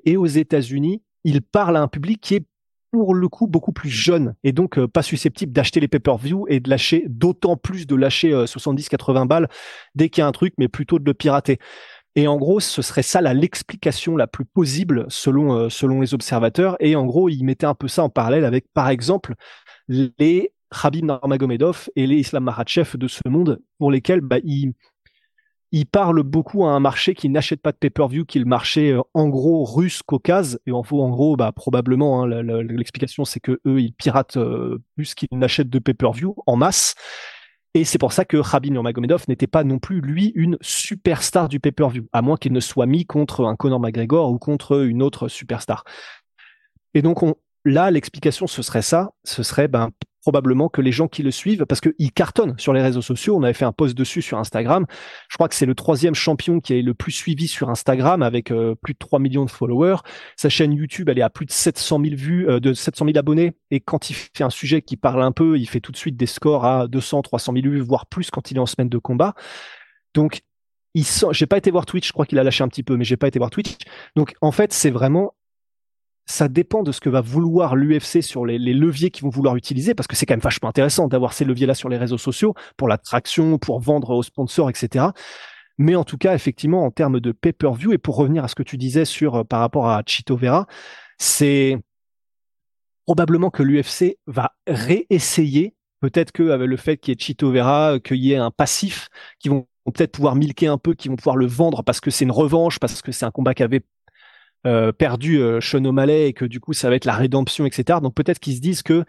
et 0.05 0.17
aux 0.17 0.27
États-Unis, 0.27 1.03
il 1.25 1.43
parle 1.43 1.77
à 1.77 1.83
un 1.83 1.89
public 1.89 2.21
qui 2.21 2.37
est 2.37 2.47
pour 2.91 3.15
le 3.15 3.29
coup 3.29 3.47
beaucoup 3.47 3.73
plus 3.73 3.91
jeune 3.91 4.35
et 4.43 4.53
donc 4.53 4.79
euh, 4.79 4.89
pas 4.89 5.03
susceptible 5.03 5.53
d'acheter 5.53 5.79
les 5.79 5.87
pay-per-view 5.87 6.47
et 6.49 6.59
de 6.59 6.69
lâcher 6.69 7.05
d'autant 7.07 7.57
plus 7.57 7.87
de 7.87 7.95
lâcher 7.95 8.33
70-80 8.33 9.29
balles 9.29 9.49
dès 9.95 10.09
qu'il 10.09 10.23
y 10.23 10.25
a 10.25 10.27
un 10.27 10.33
truc, 10.33 10.55
mais 10.59 10.69
plutôt 10.69 10.99
de 10.99 11.05
le 11.05 11.15
pirater. 11.15 11.59
Et 12.17 12.27
en 12.27 12.37
gros, 12.37 12.61
ce 12.61 12.83
serait 12.83 13.03
ça 13.03 13.21
l'explication 13.21 14.17
la 14.17 14.27
plus 14.27 14.45
possible 14.45 15.07
selon 15.09 15.55
euh, 15.55 15.69
selon 15.69 16.01
les 16.01 16.15
observateurs. 16.15 16.77
Et 16.81 16.97
en 16.97 17.07
gros, 17.07 17.29
ils 17.29 17.45
mettaient 17.45 17.67
un 17.67 17.75
peu 17.75 17.89
ça 17.89 18.03
en 18.03 18.09
parallèle 18.09 18.45
avec, 18.45 18.67
par 18.73 18.89
exemple, 18.89 19.35
les 19.89 20.53
Khabib 20.71 21.05
Nurmagomedov 21.05 21.89
et 21.97 22.07
les 22.07 22.17
Islam 22.17 22.45
Makhachev 22.45 22.97
de 22.97 23.09
ce 23.09 23.29
monde, 23.29 23.61
pour 23.79 23.91
lesquels 23.91 24.21
bah, 24.21 24.39
ils 24.45 25.87
parlent 25.87 26.23
beaucoup 26.23 26.65
à 26.65 26.71
un 26.71 26.81
marché 26.81 27.15
qui 27.15 27.29
n'achète 27.29 27.63
pas 27.63 27.73
de 27.73 27.77
pay-per-view, 27.77 28.25
qui 28.25 28.39
est 28.39 28.41
le 28.41 28.47
marché 28.47 28.93
euh, 28.93 29.03
en 29.15 29.29
gros 29.29 29.65
russe 29.65 30.03
caucase 30.03 30.61
et 30.67 30.73
en, 30.73 30.83
en 30.91 31.11
gros 31.11 31.37
bah 31.37 31.53
probablement 31.53 32.23
hein, 32.23 32.43
l'explication 32.63 33.25
c'est 33.25 33.41
que 33.41 33.61
eux 33.67 33.81
ils 33.81 33.93
piratent 33.93 34.37
euh, 34.37 34.83
plus 34.97 35.15
qu'ils 35.15 35.29
n'achètent 35.33 35.71
de 35.71 35.79
pay-per-view 35.79 36.35
en 36.47 36.57
masse 36.57 36.95
et 37.75 37.85
c'est 37.85 37.99
pour 37.99 38.13
ça 38.13 38.25
que 38.25 38.39
Khabib 38.43 38.73
Nurmagomedov 38.73 39.25
n'était 39.29 39.47
pas 39.47 39.63
non 39.63 39.79
plus, 39.79 40.01
lui, 40.01 40.33
une 40.35 40.59
superstar 40.61 41.49
du 41.49 41.61
pay-per-view, 41.61 42.09
à 42.13 42.21
moins 42.21 42.37
qu'il 42.37 42.53
ne 42.53 42.61
soit 42.61 42.87
mis 42.87 43.07
contre 43.07 43.45
un 43.45 43.55
Conor 43.55 43.79
McGregor 43.79 44.31
ou 44.31 44.39
contre 44.39 44.85
une 44.85 45.03
autre 45.03 45.29
superstar. 45.29 45.85
Et 46.95 47.03
donc, 47.03 47.23
on, 47.23 47.37
là, 47.65 47.91
l'explication, 47.93 48.49
ce 48.49 48.63
serait 48.63 48.83
ça. 48.83 49.11
Ce 49.23 49.45
serait, 49.45 49.69
ben, 49.69 49.91
probablement 50.23 50.69
que 50.69 50.81
les 50.81 50.93
gens 50.93 51.09
qui 51.09 51.23
le 51.23 51.31
suivent, 51.31 51.65
parce 51.67 51.81
qu'il 51.81 52.13
cartonne 52.13 52.59
sur 52.59 52.73
les 52.73 52.83
réseaux 52.83 53.03
sociaux, 53.03 53.37
on 53.37 53.43
avait 53.43 53.55
fait 53.55 53.65
un 53.65 53.73
post 53.73 53.97
dessus 53.97 54.23
sur 54.23 54.39
Instagram, 54.39 54.87
je 55.29 55.37
crois 55.37 55.49
que 55.49 55.55
c'est 55.55 55.67
le 55.67 55.75
troisième 55.75 56.15
champion 56.15 56.61
qui 56.61 56.75
est 56.75 56.83
le 56.83 56.95
plus 56.95 57.13
suivi 57.13 57.49
sur 57.49 57.71
Instagram 57.71 58.23
avec 58.23 58.51
euh, 58.51 58.75
plus 58.75 58.95
de 58.95 58.99
3 58.99 59.19
millions 59.19 59.45
de 59.45 59.51
followers. 59.51 59.99
Sa 60.37 60.49
chaîne 60.49 60.73
YouTube, 60.73 61.09
elle 61.09 61.19
est 61.19 61.23
à 61.23 61.31
plus 61.31 61.47
de 61.47 61.53
700 61.53 62.01
000 62.03 62.17
vues, 62.17 62.49
euh, 62.49 62.61
de 62.61 62.73
700 62.75 63.07
000 63.07 63.19
abonnés, 63.19 63.57
et 63.71 63.81
quand 63.81 64.11
il 64.11 64.15
fait 64.15 64.45
un 64.45 64.51
sujet 64.51 64.83
qui 64.83 64.97
parle 64.97 65.23
un 65.23 65.33
peu, 65.33 65.59
il 65.59 65.67
fait 65.67 65.81
tout 65.81 65.93
de 65.93 65.97
suite 65.97 66.17
des 66.17 66.27
scores 66.27 66.65
à 66.65 66.89
200, 66.89 67.23
300 67.23 67.53
000 67.55 67.69
vues, 67.69 67.81
voire 67.81 68.07
plus 68.07 68.31
quand 68.31 68.51
il 68.51 68.57
est 68.57 68.61
en 68.61 68.67
semaine 68.67 68.89
de 68.89 68.99
combat. 68.99 69.35
Donc, 70.15 70.43
il 70.95 71.05
j'ai 71.31 71.47
pas 71.47 71.57
été 71.57 71.71
voir 71.71 71.87
Twitch, 71.87 72.09
je 72.09 72.13
crois 72.13 72.27
qu'il 72.27 72.39
a 72.39 72.45
lâché 72.45 72.65
un 72.65 72.69
petit 72.69 72.83
peu, 72.83 72.97
mais 72.97 73.05
j'ai 73.05 73.17
pas 73.17 73.29
été 73.29 73.39
voir 73.39 73.51
Twitch. 73.51 73.77
Donc, 74.17 74.35
en 74.41 74.51
fait, 74.51 74.73
c'est 74.73 74.91
vraiment 74.91 75.35
ça 76.31 76.49
dépend 76.49 76.83
de 76.83 76.93
ce 76.93 77.01
que 77.01 77.09
va 77.09 77.21
vouloir 77.21 77.75
l'UFC 77.75 78.23
sur 78.23 78.47
les, 78.47 78.59
leviers 78.59 79.11
qu'ils 79.11 79.25
vont 79.25 79.31
vouloir 79.31 79.57
utiliser, 79.57 79.95
parce 79.95 80.07
que 80.07 80.15
c'est 80.15 80.27
quand 80.27 80.35
même 80.35 80.41
vachement 80.41 80.69
intéressant 80.69 81.09
d'avoir 81.09 81.33
ces 81.33 81.45
leviers-là 81.45 81.75
sur 81.75 81.89
les 81.89 81.97
réseaux 81.97 82.19
sociaux 82.19 82.55
pour 82.77 82.89
l'attraction, 82.89 83.59
pour 83.59 83.81
vendre 83.81 84.11
aux 84.11 84.23
sponsors, 84.23 84.71
etc. 84.71 85.07
Mais 85.77 85.97
en 85.97 86.05
tout 86.05 86.19
cas, 86.19 86.35
effectivement, 86.35 86.85
en 86.85 86.91
termes 86.91 87.21
de 87.21 87.33
pay-per-view, 87.33 87.93
et 87.93 87.99
pour 87.99 88.17
revenir 88.17 88.45
à 88.45 88.49
ce 88.49 88.55
que 88.55 88.63
tu 88.63 88.77
disais 88.77 89.05
sur 89.05 89.37
euh, 89.37 89.45
par 89.45 89.61
rapport 89.61 89.89
à 89.89 90.03
Chito 90.07 90.37
Vera, 90.37 90.67
c'est 91.19 91.79
probablement 93.07 93.51
que 93.51 93.65
l'UFC 93.65 94.19
va 94.27 94.53
réessayer, 94.69 95.75
peut-être 96.01 96.31
qu'avec 96.31 96.69
le 96.69 96.77
fait 96.77 96.97
qu'il 96.97 97.13
y 97.13 97.17
ait 97.17 97.19
Chito 97.19 97.51
Vera, 97.51 97.99
qu'il 97.99 98.19
y 98.19 98.33
ait 98.33 98.37
un 98.37 98.53
passif, 98.53 99.09
qui 99.41 99.49
vont 99.49 99.67
peut-être 99.87 100.13
pouvoir 100.13 100.37
milquer 100.37 100.69
un 100.69 100.79
peu, 100.79 100.95
qui 100.95 101.09
vont 101.09 101.17
pouvoir 101.17 101.37
le 101.37 101.47
vendre 101.47 101.83
parce 101.83 102.01
que 102.01 102.11
c'est 102.11 102.25
une 102.25 102.31
revanche, 102.31 102.79
parce 102.79 103.03
que 103.03 103.11
c'est 103.11 103.25
un 103.25 103.33
combat 103.33 103.55
qui 103.55 103.65
avait 103.65 103.83
perdu 104.65 105.41
euh, 105.41 105.61
Sean 105.61 105.85
O'Malley 105.85 106.29
et 106.29 106.33
que 106.33 106.45
du 106.45 106.61
coup 106.61 106.73
ça 106.73 106.89
va 106.91 106.97
être 106.97 107.05
la 107.05 107.15
rédemption, 107.15 107.67
etc. 107.67 108.01
Donc 108.03 108.15
peut-être 108.15 108.39
qu'ils 108.39 108.57
se 108.57 108.61
disent 108.61 108.83
que 108.83 109.05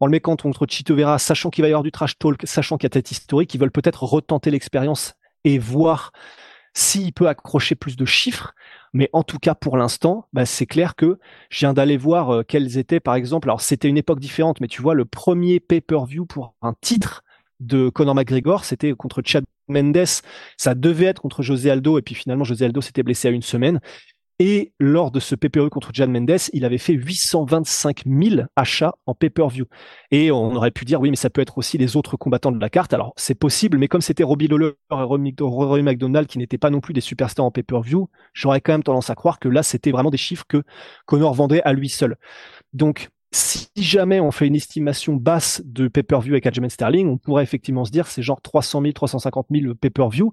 en 0.00 0.06
le 0.06 0.10
mettant 0.10 0.36
contre 0.36 0.66
Chito 0.66 0.96
Vera, 0.96 1.18
sachant 1.18 1.50
qu'il 1.50 1.62
va 1.62 1.68
y 1.68 1.72
avoir 1.72 1.84
du 1.84 1.92
trash 1.92 2.18
talk, 2.18 2.40
sachant 2.44 2.76
qu'il 2.76 2.86
y 2.86 2.86
a 2.86 2.90
tête 2.90 3.10
historique, 3.12 3.54
ils 3.54 3.58
veulent 3.60 3.70
peut-être 3.70 4.02
retenter 4.02 4.50
l'expérience 4.50 5.14
et 5.44 5.58
voir 5.58 6.12
s'il 6.74 7.12
peut 7.12 7.28
accrocher 7.28 7.74
plus 7.74 7.96
de 7.96 8.04
chiffres. 8.04 8.54
Mais 8.92 9.08
en 9.12 9.22
tout 9.22 9.38
cas, 9.38 9.54
pour 9.54 9.76
l'instant, 9.76 10.26
bah, 10.32 10.44
c'est 10.44 10.66
clair 10.66 10.96
que 10.96 11.18
je 11.50 11.60
viens 11.60 11.72
d'aller 11.72 11.96
voir 11.96 12.30
euh, 12.30 12.42
quels 12.42 12.78
étaient, 12.78 13.00
par 13.00 13.14
exemple, 13.14 13.48
alors 13.48 13.60
c'était 13.60 13.88
une 13.88 13.96
époque 13.96 14.20
différente, 14.20 14.60
mais 14.60 14.68
tu 14.68 14.82
vois, 14.82 14.94
le 14.94 15.04
premier 15.04 15.60
pay-per-view 15.60 16.26
pour 16.26 16.54
un 16.62 16.74
titre 16.80 17.22
de 17.60 17.88
Conor 17.88 18.14
McGregor, 18.14 18.64
c'était 18.64 18.92
contre 18.92 19.22
Chad 19.24 19.44
Mendes. 19.68 20.04
Ça 20.56 20.74
devait 20.74 21.06
être 21.06 21.22
contre 21.22 21.42
José 21.42 21.70
Aldo, 21.70 21.98
et 21.98 22.02
puis 22.02 22.14
finalement, 22.14 22.44
José 22.44 22.64
Aldo 22.64 22.80
s'était 22.80 23.02
blessé 23.02 23.28
à 23.28 23.30
une 23.30 23.42
semaine. 23.42 23.80
Et 24.38 24.72
lors 24.80 25.10
de 25.10 25.20
ce 25.20 25.34
pay-per-view 25.34 25.70
contre 25.70 25.90
Jan 25.92 26.08
Mendes, 26.08 26.38
il 26.52 26.64
avait 26.64 26.78
fait 26.78 26.94
825 26.94 28.02
000 28.06 28.42
achats 28.56 28.94
en 29.06 29.14
pay-per-view. 29.14 29.66
Et 30.10 30.30
on 30.32 30.54
aurait 30.54 30.70
pu 30.70 30.84
dire, 30.84 31.00
oui, 31.00 31.10
mais 31.10 31.16
ça 31.16 31.30
peut 31.30 31.40
être 31.40 31.58
aussi 31.58 31.78
les 31.78 31.96
autres 31.96 32.16
combattants 32.16 32.52
de 32.52 32.60
la 32.60 32.70
carte. 32.70 32.92
Alors, 32.92 33.12
c'est 33.16 33.34
possible, 33.34 33.78
mais 33.78 33.88
comme 33.88 34.00
c'était 34.00 34.24
Robbie 34.24 34.48
Lawler 34.48 34.72
et 34.90 35.34
Rory 35.40 35.82
McDonald 35.82 36.26
qui 36.26 36.38
n'étaient 36.38 36.58
pas 36.58 36.70
non 36.70 36.80
plus 36.80 36.94
des 36.94 37.00
superstars 37.00 37.44
en 37.44 37.50
pay-per-view, 37.50 38.08
j'aurais 38.32 38.60
quand 38.60 38.72
même 38.72 38.82
tendance 38.82 39.10
à 39.10 39.14
croire 39.14 39.38
que 39.38 39.48
là, 39.48 39.62
c'était 39.62 39.92
vraiment 39.92 40.10
des 40.10 40.16
chiffres 40.16 40.44
que 40.48 40.62
Connor 41.06 41.34
vendait 41.34 41.62
à 41.62 41.72
lui 41.72 41.88
seul. 41.88 42.16
Donc, 42.72 43.10
si 43.32 43.70
jamais 43.76 44.20
on 44.20 44.30
fait 44.30 44.46
une 44.46 44.56
estimation 44.56 45.14
basse 45.14 45.62
de 45.64 45.88
pay-per-view 45.88 46.34
avec 46.34 46.46
Aljamain 46.46 46.68
Sterling, 46.68 47.08
on 47.08 47.16
pourrait 47.16 47.42
effectivement 47.42 47.84
se 47.84 47.90
dire 47.90 48.06
c'est 48.06 48.22
genre 48.22 48.42
300 48.42 48.82
000, 48.82 48.92
350 48.92 49.46
000 49.50 49.74
pay-per-view. 49.74 50.32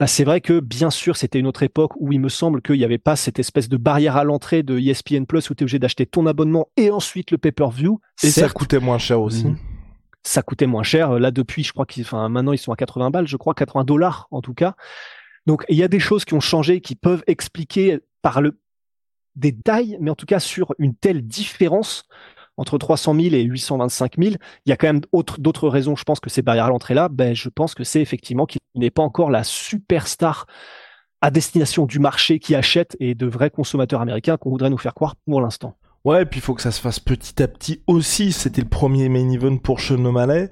Bah, 0.00 0.06
c'est 0.06 0.24
vrai 0.24 0.40
que 0.40 0.60
bien 0.60 0.88
sûr, 0.88 1.14
c'était 1.14 1.38
une 1.38 1.46
autre 1.46 1.62
époque 1.62 1.92
où 1.96 2.10
il 2.10 2.20
me 2.20 2.30
semble 2.30 2.62
qu'il 2.62 2.76
n'y 2.76 2.84
avait 2.84 2.96
pas 2.96 3.16
cette 3.16 3.38
espèce 3.38 3.68
de 3.68 3.76
barrière 3.76 4.16
à 4.16 4.24
l'entrée 4.24 4.62
de 4.62 4.78
ESPN 4.78 5.26
Plus 5.26 5.50
où 5.50 5.54
tu 5.54 5.62
es 5.62 5.64
obligé 5.64 5.78
d'acheter 5.78 6.06
ton 6.06 6.24
abonnement 6.24 6.68
et 6.78 6.90
ensuite 6.90 7.30
le 7.30 7.36
pay-per-view. 7.36 8.00
Et 8.22 8.30
ça 8.30 8.48
coûtait 8.48 8.80
moins 8.80 8.96
cher 8.96 9.20
aussi. 9.20 9.44
Mhm. 9.44 9.58
Ça 10.22 10.40
coûtait 10.42 10.66
moins 10.66 10.82
cher. 10.82 11.18
Là, 11.18 11.30
depuis, 11.30 11.64
je 11.64 11.72
crois 11.72 11.84
qu'ils, 11.84 12.04
enfin, 12.04 12.30
maintenant, 12.30 12.52
ils 12.52 12.58
sont 12.58 12.72
à 12.72 12.76
80 12.76 13.10
balles, 13.10 13.28
je 13.28 13.36
crois, 13.36 13.52
80 13.52 13.84
dollars 13.84 14.26
en 14.30 14.40
tout 14.40 14.54
cas. 14.54 14.74
Donc, 15.46 15.66
il 15.68 15.76
y 15.76 15.82
a 15.82 15.88
des 15.88 16.00
choses 16.00 16.24
qui 16.24 16.32
ont 16.32 16.40
changé, 16.40 16.80
qui 16.80 16.94
peuvent 16.94 17.22
expliquer 17.26 17.98
par 18.22 18.40
le 18.40 18.58
détail, 19.36 19.98
mais 20.00 20.10
en 20.10 20.14
tout 20.14 20.26
cas 20.26 20.40
sur 20.40 20.74
une 20.78 20.94
telle 20.94 21.26
différence 21.26 22.04
entre 22.60 22.76
300 22.76 23.14
000 23.14 23.34
et 23.34 23.42
825 23.42 24.18
000, 24.18 24.34
il 24.66 24.70
y 24.70 24.72
a 24.72 24.76
quand 24.76 24.86
même 24.88 25.00
d'autres 25.38 25.68
raisons. 25.68 25.96
Je 25.96 26.04
pense 26.04 26.20
que 26.20 26.28
ces 26.28 26.42
barrières 26.42 26.66
à 26.66 26.68
l'entrée 26.68 26.92
là, 26.92 27.08
ben, 27.08 27.34
je 27.34 27.48
pense 27.48 27.74
que 27.74 27.84
c'est 27.84 28.02
effectivement 28.02 28.44
qu'il 28.44 28.60
n'est 28.74 28.90
pas 28.90 29.02
encore 29.02 29.30
la 29.30 29.44
superstar 29.44 30.46
à 31.22 31.30
destination 31.30 31.86
du 31.86 31.98
marché 31.98 32.38
qui 32.38 32.54
achète 32.54 32.98
et 33.00 33.14
de 33.14 33.26
vrais 33.26 33.48
consommateurs 33.48 34.02
américains 34.02 34.36
qu'on 34.36 34.50
voudrait 34.50 34.68
nous 34.68 34.76
faire 34.76 34.92
croire 34.92 35.16
pour 35.26 35.40
l'instant. 35.40 35.74
Ouais, 36.04 36.22
et 36.22 36.26
puis 36.26 36.40
il 36.40 36.42
faut 36.42 36.54
que 36.54 36.60
ça 36.60 36.70
se 36.70 36.82
fasse 36.82 37.00
petit 37.00 37.42
à 37.42 37.48
petit 37.48 37.82
aussi. 37.86 38.32
C'était 38.32 38.60
le 38.60 38.68
premier 38.68 39.08
main 39.08 39.30
event 39.30 39.56
pour 39.56 39.80
Sean 39.80 40.04
O'Malley. 40.04 40.50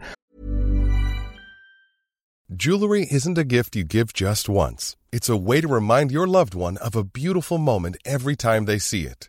Jewelry 2.51 3.07
isn't 3.11 3.37
a 3.37 3.45
gift 3.47 3.77
you 3.77 3.85
give 3.87 4.15
just 4.15 4.49
once. 4.49 4.97
It's 5.13 5.29
a 5.29 5.37
way 5.37 5.61
to 5.61 5.69
remind 5.69 6.11
your 6.11 6.27
loved 6.27 6.55
one 6.55 6.79
of 6.79 6.97
a 6.97 7.05
beautiful 7.05 7.59
moment 7.59 7.97
every 8.07 8.35
time 8.35 8.65
they 8.65 8.79
see 8.79 9.03
it. 9.03 9.29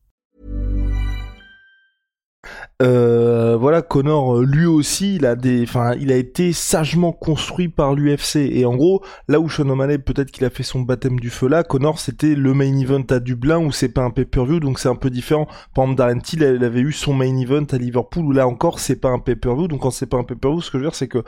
Euh, 2.81 3.57
voilà, 3.57 3.83
Connor, 3.83 4.37
euh, 4.37 4.43
lui 4.43 4.65
aussi, 4.65 5.15
il 5.15 5.25
a 5.27 5.35
il 5.99 6.11
a 6.11 6.15
été 6.15 6.51
sagement 6.51 7.11
construit 7.11 7.69
par 7.69 7.93
l'UFC. 7.93 8.37
Et 8.37 8.65
en 8.65 8.75
gros, 8.75 9.03
là 9.27 9.39
où 9.39 9.49
Sean 9.49 9.69
O'Malley, 9.69 9.99
peut-être 9.99 10.31
qu'il 10.31 10.45
a 10.45 10.49
fait 10.49 10.63
son 10.63 10.81
baptême 10.81 11.19
du 11.19 11.29
feu 11.29 11.47
là, 11.47 11.63
Connor, 11.63 11.99
c'était 11.99 12.33
le 12.33 12.53
main 12.55 12.75
event 12.75 13.03
à 13.11 13.19
Dublin 13.19 13.59
où 13.59 13.71
c'est 13.71 13.89
pas 13.89 14.01
un 14.01 14.09
pay-per-view, 14.09 14.59
donc 14.59 14.79
c'est 14.79 14.89
un 14.89 14.95
peu 14.95 15.11
différent. 15.11 15.47
Par 15.75 15.83
exemple, 15.83 15.97
Darren 15.97 16.19
avait 16.63 16.79
eu 16.79 16.91
son 16.91 17.13
main 17.13 17.37
event 17.37 17.65
à 17.71 17.77
Liverpool 17.77 18.25
où 18.25 18.31
là 18.31 18.47
encore, 18.47 18.79
c'est 18.79 18.95
pas 18.95 19.09
un 19.09 19.19
pay-per-view. 19.19 19.67
Donc 19.67 19.81
quand 19.81 19.91
c'est 19.91 20.07
pas 20.07 20.17
un 20.17 20.23
pay-per-view, 20.23 20.61
ce 20.61 20.71
que 20.71 20.79
je 20.79 20.83
veux 20.83 20.89
dire, 20.89 20.95
c'est 20.95 21.07
que 21.07 21.23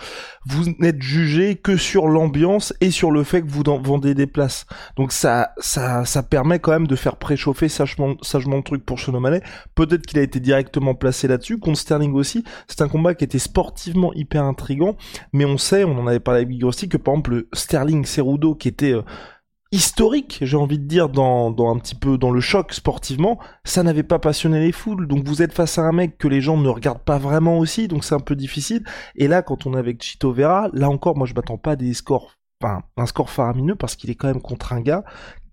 vous 0.48 0.66
n'êtes 0.80 1.02
jugé 1.02 1.56
que 1.56 1.78
sur 1.78 2.08
l'ambiance 2.08 2.74
et 2.82 2.90
sur 2.90 3.12
le 3.12 3.24
fait 3.24 3.42
que 3.42 3.48
vous 3.48 3.64
vendez 3.84 4.16
des 4.16 4.28
places. 4.28 4.66
Donc 4.98 5.12
ça, 5.12 5.52
ça, 5.60 6.04
ça 6.06 6.24
permet 6.24 6.58
quand 6.58 6.72
même 6.72 6.88
de 6.88 6.96
faire 6.96 7.18
préchauffer 7.18 7.70
sagement, 7.70 8.16
sagement 8.22 8.58
le 8.58 8.64
truc 8.64 8.84
pour 8.84 9.00
Sean 9.00 9.14
O'Malley. 9.14 9.42
Peut-être 9.76 10.06
qu'il 10.08 10.18
a 10.18 10.24
été 10.24 10.40
directement 10.40 10.96
placé 10.96 11.28
là 11.28 11.38
Contre 11.60 11.78
Sterling 11.78 12.14
aussi, 12.14 12.44
c'est 12.68 12.82
un 12.82 12.88
combat 12.88 13.16
qui 13.16 13.24
était 13.24 13.40
sportivement 13.40 14.14
hyper 14.14 14.44
intrigant, 14.44 14.96
mais 15.32 15.46
on 15.46 15.58
sait, 15.58 15.84
on 15.84 15.98
en 16.00 16.08
avait 16.08 16.20
parlé 16.20 16.40
avec 16.40 16.50
Big 16.50 16.64
Rusty, 16.64 16.90
que 16.90 16.98
par 16.98 17.14
exemple 17.14 17.32
le 17.32 17.50
Sterling 17.54 18.06
Cerudo 18.06 18.56
qui 18.56 18.68
était 18.68 18.94
euh, 18.94 19.04
historique, 19.72 20.40
j'ai 20.42 20.58
envie 20.58 20.80
de 20.80 20.86
dire, 20.86 21.10
dans, 21.10 21.50
dans 21.52 21.74
un 21.74 21.80
petit 21.80 21.96
peu 21.96 22.18
dans 22.18 22.32
le 22.32 22.40
choc 22.40 22.74
sportivement, 22.74 23.40
ça 23.66 23.84
n'avait 23.84 24.04
pas 24.04 24.20
passionné 24.20 24.60
les 24.60 24.72
foules. 24.72 25.08
Donc 25.08 25.26
vous 25.26 25.42
êtes 25.42 25.54
face 25.54 25.78
à 25.78 25.82
un 25.82 25.92
mec 25.92 26.18
que 26.18 26.28
les 26.28 26.42
gens 26.42 26.58
ne 26.58 26.70
regardent 26.70 27.04
pas 27.04 27.18
vraiment 27.18 27.58
aussi, 27.58 27.88
donc 27.88 28.04
c'est 28.04 28.16
un 28.16 28.20
peu 28.20 28.36
difficile. 28.36 28.84
Et 29.16 29.28
là, 29.28 29.42
quand 29.42 29.66
on 29.66 29.74
est 29.74 29.80
avec 29.80 30.02
Chito 30.04 30.32
Vera, 30.32 30.70
là 30.74 30.90
encore, 30.90 31.18
moi 31.18 31.28
je 31.28 31.34
m'attends 31.34 31.58
pas 31.58 31.72
à 31.72 31.76
des 31.76 31.94
scores 31.94 32.36
Enfin, 32.64 32.82
un 32.96 33.06
score 33.06 33.30
faramineux 33.30 33.76
parce 33.76 33.98
qu'il 33.98 34.10
est 34.10 34.16
quand 34.16 34.28
même 34.28 34.42
contre 34.42 34.72
un 34.72 34.80
gars 34.80 35.04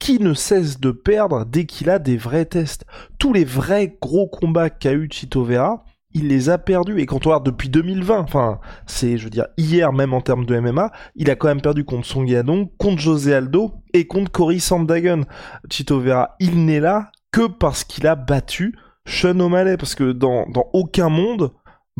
qui 0.00 0.18
ne 0.18 0.34
cesse 0.34 0.80
de 0.80 0.90
perdre 0.90 1.44
dès 1.44 1.66
qu'il 1.66 1.88
a 1.90 2.00
des 2.00 2.16
vrais 2.16 2.46
tests. 2.46 2.84
Tous 3.18 3.32
les 3.32 3.44
vrais 3.44 3.96
gros 4.02 4.26
combats 4.26 4.70
qu'a 4.70 4.92
eu 4.92 5.08
Chito 5.08 5.44
Vera, 5.44 5.84
il 6.12 6.26
les 6.26 6.48
a 6.48 6.58
perdus. 6.58 6.98
Et 6.98 7.06
quand 7.06 7.26
on 7.26 7.30
regarde 7.30 7.46
depuis 7.46 7.68
2020, 7.68 8.18
enfin, 8.18 8.58
c'est, 8.86 9.18
je 9.18 9.24
veux 9.24 9.30
dire, 9.30 9.46
hier 9.56 9.92
même 9.92 10.14
en 10.14 10.22
termes 10.22 10.46
de 10.46 10.58
MMA, 10.58 10.90
il 11.14 11.30
a 11.30 11.36
quand 11.36 11.48
même 11.48 11.60
perdu 11.60 11.84
contre 11.84 12.06
Song 12.06 12.26
Yadong, 12.26 12.68
contre 12.78 13.00
José 13.00 13.34
Aldo 13.34 13.74
et 13.92 14.06
contre 14.06 14.32
Cory 14.32 14.58
Sandhagen. 14.58 15.22
Chito 15.70 16.00
Vera, 16.00 16.34
il 16.40 16.64
n'est 16.64 16.80
là 16.80 17.12
que 17.30 17.46
parce 17.46 17.84
qu'il 17.84 18.06
a 18.06 18.16
battu 18.16 18.74
Sean 19.06 19.38
O'Malley, 19.38 19.76
parce 19.76 19.94
que 19.94 20.12
dans, 20.12 20.46
dans 20.48 20.68
aucun 20.72 21.08
monde, 21.08 21.52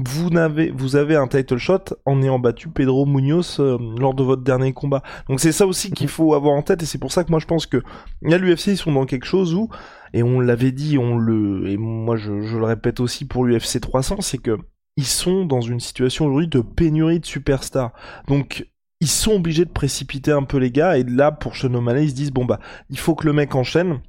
vous 0.07 0.37
avez, 0.37 0.71
vous 0.71 0.97
avez 0.97 1.17
un 1.17 1.27
title 1.27 1.57
shot 1.57 1.85
en 2.07 2.23
ayant 2.23 2.39
battu 2.39 2.69
Pedro 2.69 3.07
Munoz 3.07 3.59
euh, 3.61 3.79
lors 3.99 4.15
de 4.15 4.23
votre 4.23 4.43
dernier 4.43 4.73
combat. 4.73 5.03
Donc 5.29 5.41
c'est 5.41 5.53
ça 5.53 5.67
aussi 5.67 5.91
qu'il 5.91 6.09
faut 6.09 6.35
avoir 6.35 6.55
en 6.55 6.63
tête 6.63 6.83
et 6.83 6.87
c'est 6.87 6.99
pour 6.99 7.13
ça 7.13 7.25
que 7.25 7.31
moi 7.31 7.41
je 7.41 7.47
pense 7.47 7.67
que 7.67 7.83
l'UFC 8.23 8.69
ils 8.69 8.77
sont 8.77 8.93
dans 8.93 9.07
quelque 9.07 9.27
chose 9.27 9.55
où 9.55 9.69
et 10.13 10.23
on 10.23 10.41
l'avait 10.41 10.73
dit, 10.73 10.99
on 10.99 11.17
le 11.17 11.69
et 11.69 11.77
moi 11.77 12.17
je, 12.17 12.33
le 12.33 12.65
répète 12.65 13.01
aussi 13.01 13.25
pour 13.25 13.45
l'UFC 13.45 13.81
300, 13.81 14.21
c'est 14.21 14.39
que 14.39 14.59
ils 14.97 15.07
sont 15.07 15.45
dans 15.45 15.61
une 15.61 15.81
situation 15.81 16.27
aujourd'hui 16.27 16.49
de 16.49 16.61
pénurie 16.61 17.21
de 17.21 17.27
superstars. 17.27 17.93
Donc 18.29 18.67
ils 19.01 19.09
sont 19.09 19.33
obligés 19.33 19.65
de 19.65 19.71
précipiter 19.71 20.33
un 20.33 20.43
peu 20.43 20.59
les 20.59 20.71
gars 20.71 20.99
et 20.99 21.05
là 21.05 21.33
pour 21.33 21.53
O'Malley 21.63 22.05
ils 22.05 22.11
se 22.11 22.15
disent 22.15 22.33
bon 22.33 22.45
bah 22.45 22.61
il 22.91 22.99
faut 22.99 23.15
que 23.15 23.27
le 23.27 23.33
mec 23.33 23.55
enchaîne. 23.55 24.01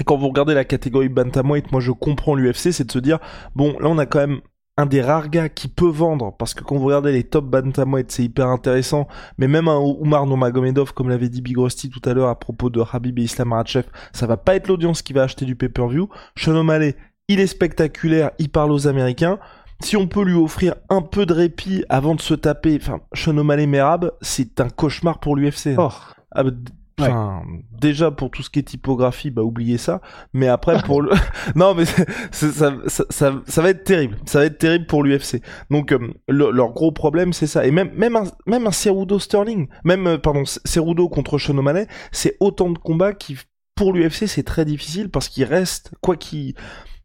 Et 0.00 0.04
quand 0.04 0.16
vous 0.16 0.28
regardez 0.28 0.54
la 0.54 0.64
catégorie 0.64 1.08
bantamweight, 1.08 1.70
moi 1.70 1.80
je 1.80 1.92
comprends 1.92 2.34
l'UFC, 2.34 2.72
c'est 2.72 2.84
de 2.84 2.92
se 2.92 2.98
dire 2.98 3.20
bon 3.54 3.78
là 3.78 3.88
on 3.88 3.98
a 3.98 4.06
quand 4.06 4.18
même 4.18 4.40
un 4.76 4.86
des 4.86 5.02
rares 5.02 5.28
gars 5.28 5.48
qui 5.48 5.68
peut 5.68 5.88
vendre, 5.88 6.34
parce 6.36 6.52
que 6.52 6.64
quand 6.64 6.76
vous 6.76 6.86
regardez 6.86 7.12
les 7.12 7.22
top 7.22 7.44
bantamweight, 7.44 8.10
c'est 8.10 8.24
hyper 8.24 8.48
intéressant, 8.48 9.06
mais 9.38 9.46
même 9.46 9.68
un 9.68 9.78
Oumar 9.78 10.26
Nomagomedov, 10.26 10.92
comme 10.94 11.08
l'avait 11.08 11.28
dit 11.28 11.42
Big 11.42 11.56
Rusty 11.56 11.90
tout 11.90 12.02
à 12.04 12.12
l'heure 12.12 12.28
à 12.28 12.38
propos 12.38 12.70
de 12.70 12.82
Habib 12.92 13.18
et 13.18 13.22
Islam 13.22 13.54
ça 14.12 14.26
va 14.26 14.36
pas 14.36 14.56
être 14.56 14.68
l'audience 14.68 15.02
qui 15.02 15.12
va 15.12 15.22
acheter 15.22 15.44
du 15.44 15.54
pay-per-view. 15.54 16.08
Sean 16.36 16.56
O'Malley, 16.56 16.96
il 17.28 17.40
est 17.40 17.46
spectaculaire, 17.46 18.32
il 18.38 18.48
parle 18.48 18.72
aux 18.72 18.88
Américains. 18.88 19.38
Si 19.80 19.96
on 19.96 20.08
peut 20.08 20.24
lui 20.24 20.34
offrir 20.34 20.74
un 20.88 21.02
peu 21.02 21.26
de 21.26 21.32
répit 21.32 21.84
avant 21.88 22.14
de 22.14 22.20
se 22.20 22.34
taper, 22.34 22.78
enfin, 22.80 23.00
Sean 23.12 23.36
O'Malley 23.36 23.66
Merab, 23.66 24.12
c'est 24.22 24.60
un 24.60 24.68
cauchemar 24.68 25.20
pour 25.20 25.36
l'UFC. 25.36 25.76
Oh. 25.78 25.90
Déjà 27.80 28.10
pour 28.10 28.30
tout 28.30 28.42
ce 28.42 28.50
qui 28.50 28.60
est 28.60 28.62
typographie, 28.62 29.30
bah 29.30 29.42
oubliez 29.42 29.78
ça. 29.78 30.00
Mais 30.32 30.48
après 30.48 30.82
pour 30.82 31.02
le, 31.02 31.10
non 31.54 31.74
mais 31.74 31.84
ça, 31.84 32.04
ça, 32.30 32.74
ça, 32.86 33.34
ça, 33.46 33.62
va 33.62 33.70
être 33.70 33.84
terrible. 33.84 34.16
Ça 34.26 34.38
va 34.38 34.46
être 34.46 34.58
terrible 34.58 34.86
pour 34.86 35.02
l'UFC. 35.02 35.42
Donc 35.70 35.92
euh, 35.92 36.12
leur 36.28 36.72
gros 36.72 36.92
problème 36.92 37.32
c'est 37.32 37.46
ça. 37.46 37.66
Et 37.66 37.70
même 37.70 37.90
même 37.94 38.16
un 38.16 38.24
même 38.46 38.66
un 38.66 38.72
Cerudo 38.72 39.18
Sterling, 39.18 39.68
même 39.84 40.06
euh, 40.06 40.18
pardon 40.18 40.44
Cerudo 40.44 41.08
contre 41.08 41.38
Sean 41.38 41.54
c'est 42.12 42.36
autant 42.40 42.70
de 42.70 42.78
combats 42.78 43.12
qui 43.12 43.36
pour 43.74 43.92
l'UFC 43.92 44.26
c'est 44.26 44.44
très 44.44 44.64
difficile 44.64 45.10
parce 45.10 45.28
qu'il 45.28 45.44
reste 45.44 45.92
quoi 46.00 46.16
qu'il 46.16 46.54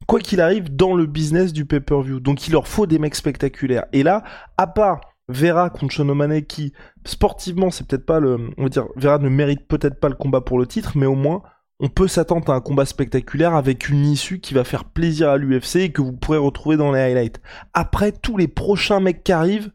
quoi 0.06 0.20
qu'il 0.20 0.42
arrive 0.42 0.76
dans 0.76 0.96
le 0.96 1.06
business 1.06 1.54
du 1.54 1.66
pay-per-view. 1.66 2.20
Donc 2.20 2.48
il 2.48 2.52
leur 2.54 2.68
faut 2.68 2.86
des 2.86 3.00
mecs 3.00 3.16
spectaculaires. 3.16 3.86
Et 3.94 4.04
là, 4.04 4.24
à 4.58 4.68
part 4.68 5.02
Vera 5.30 5.70
contre 5.70 5.94
Shonomane 5.94 6.42
qui 6.42 6.74
sportivement 7.06 7.72
c'est 7.72 7.88
peut-être 7.88 8.06
pas 8.06 8.20
le 8.20 8.50
on 8.58 8.64
va 8.64 8.70
dire 8.70 8.88
Vera 8.96 9.20
ne 9.20 9.30
mérite 9.30 9.68
peut-être 9.68 10.00
pas 10.00 10.10
le 10.10 10.16
combat 10.16 10.42
pour 10.42 10.60
le 10.60 10.66
titre 10.66 10.94
mais 10.96 11.06
au 11.06 11.16
moins 11.16 11.44
on 11.80 11.88
peut 11.88 12.08
s'attendre 12.08 12.52
à 12.52 12.56
un 12.56 12.62
combat 12.62 12.86
spectaculaire 12.86 13.56
avec 13.56 13.88
une 13.88 14.06
issue 14.06 14.40
qui 14.42 14.54
va 14.54 14.64
faire 14.64 14.84
plaisir 14.84 15.30
à 15.30 15.38
l'UFC 15.38 15.78
et 15.78 15.92
que 15.92 16.02
vous 16.02 16.12
pourrez 16.12 16.38
retrouver 16.38 16.76
dans 16.76 16.92
les 16.92 17.00
highlights. 17.00 17.40
Après 17.74 18.12
tous 18.12 18.36
les 18.36 18.50
prochains 18.50 19.00
mecs 19.00 19.24
qui 19.24 19.32
arrivent, 19.32 19.72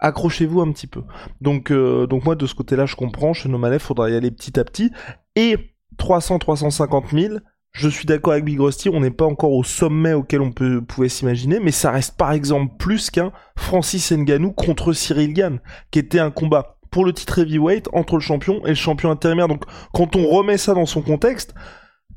accrochez-vous 0.00 0.60
un 0.60 0.72
petit 0.72 0.88
peu. 0.88 1.02
Donc 1.40 1.70
euh, 1.70 2.08
donc 2.08 2.24
moi 2.24 2.34
de 2.34 2.46
ce 2.46 2.54
côté-là 2.54 2.86
je 2.86 2.96
comprends, 2.96 3.32
Shonomane 3.32 3.78
faudra 3.78 4.10
y 4.10 4.16
aller 4.16 4.32
petit 4.32 4.58
à 4.58 4.64
petit 4.64 4.90
et 5.36 5.76
300 5.98 6.40
350 6.40 7.10
000 7.12 7.34
je 7.72 7.88
suis 7.88 8.06
d'accord 8.06 8.32
avec 8.32 8.44
Big 8.44 8.60
Rusty, 8.60 8.88
on 8.88 9.00
n'est 9.00 9.10
pas 9.10 9.24
encore 9.24 9.52
au 9.52 9.62
sommet 9.62 10.12
auquel 10.12 10.40
on 10.40 10.50
pouvait 10.50 11.08
s'imaginer, 11.08 11.60
mais 11.60 11.70
ça 11.70 11.90
reste 11.90 12.16
par 12.16 12.32
exemple 12.32 12.74
plus 12.78 13.10
qu'un 13.10 13.32
Francis 13.56 14.10
Ngannou 14.10 14.52
contre 14.52 14.92
Cyril 14.92 15.32
Gann, 15.32 15.60
qui 15.90 16.00
était 16.00 16.18
un 16.18 16.30
combat 16.30 16.78
pour 16.90 17.04
le 17.04 17.12
titre 17.12 17.38
heavyweight 17.38 17.88
entre 17.92 18.14
le 18.14 18.20
champion 18.20 18.64
et 18.66 18.70
le 18.70 18.74
champion 18.74 19.10
intérimaire. 19.10 19.46
Donc 19.46 19.62
quand 19.92 20.16
on 20.16 20.26
remet 20.26 20.58
ça 20.58 20.74
dans 20.74 20.86
son 20.86 21.02
contexte, 21.02 21.54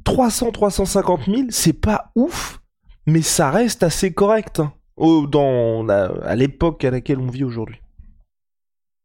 300, 0.05 0.51
350 0.51 1.25
000, 1.25 1.41
c'est 1.50 1.79
pas 1.79 2.12
ouf, 2.15 2.60
mais 3.05 3.22
ça 3.22 3.51
reste 3.51 3.83
assez 3.83 4.12
correct 4.12 4.60
hein, 4.60 4.74
dans 4.98 5.88
à 5.88 6.36
l'époque 6.36 6.83
à 6.83 6.89
laquelle 6.89 7.19
on 7.19 7.27
vit 7.27 7.43
aujourd'hui. 7.43 7.82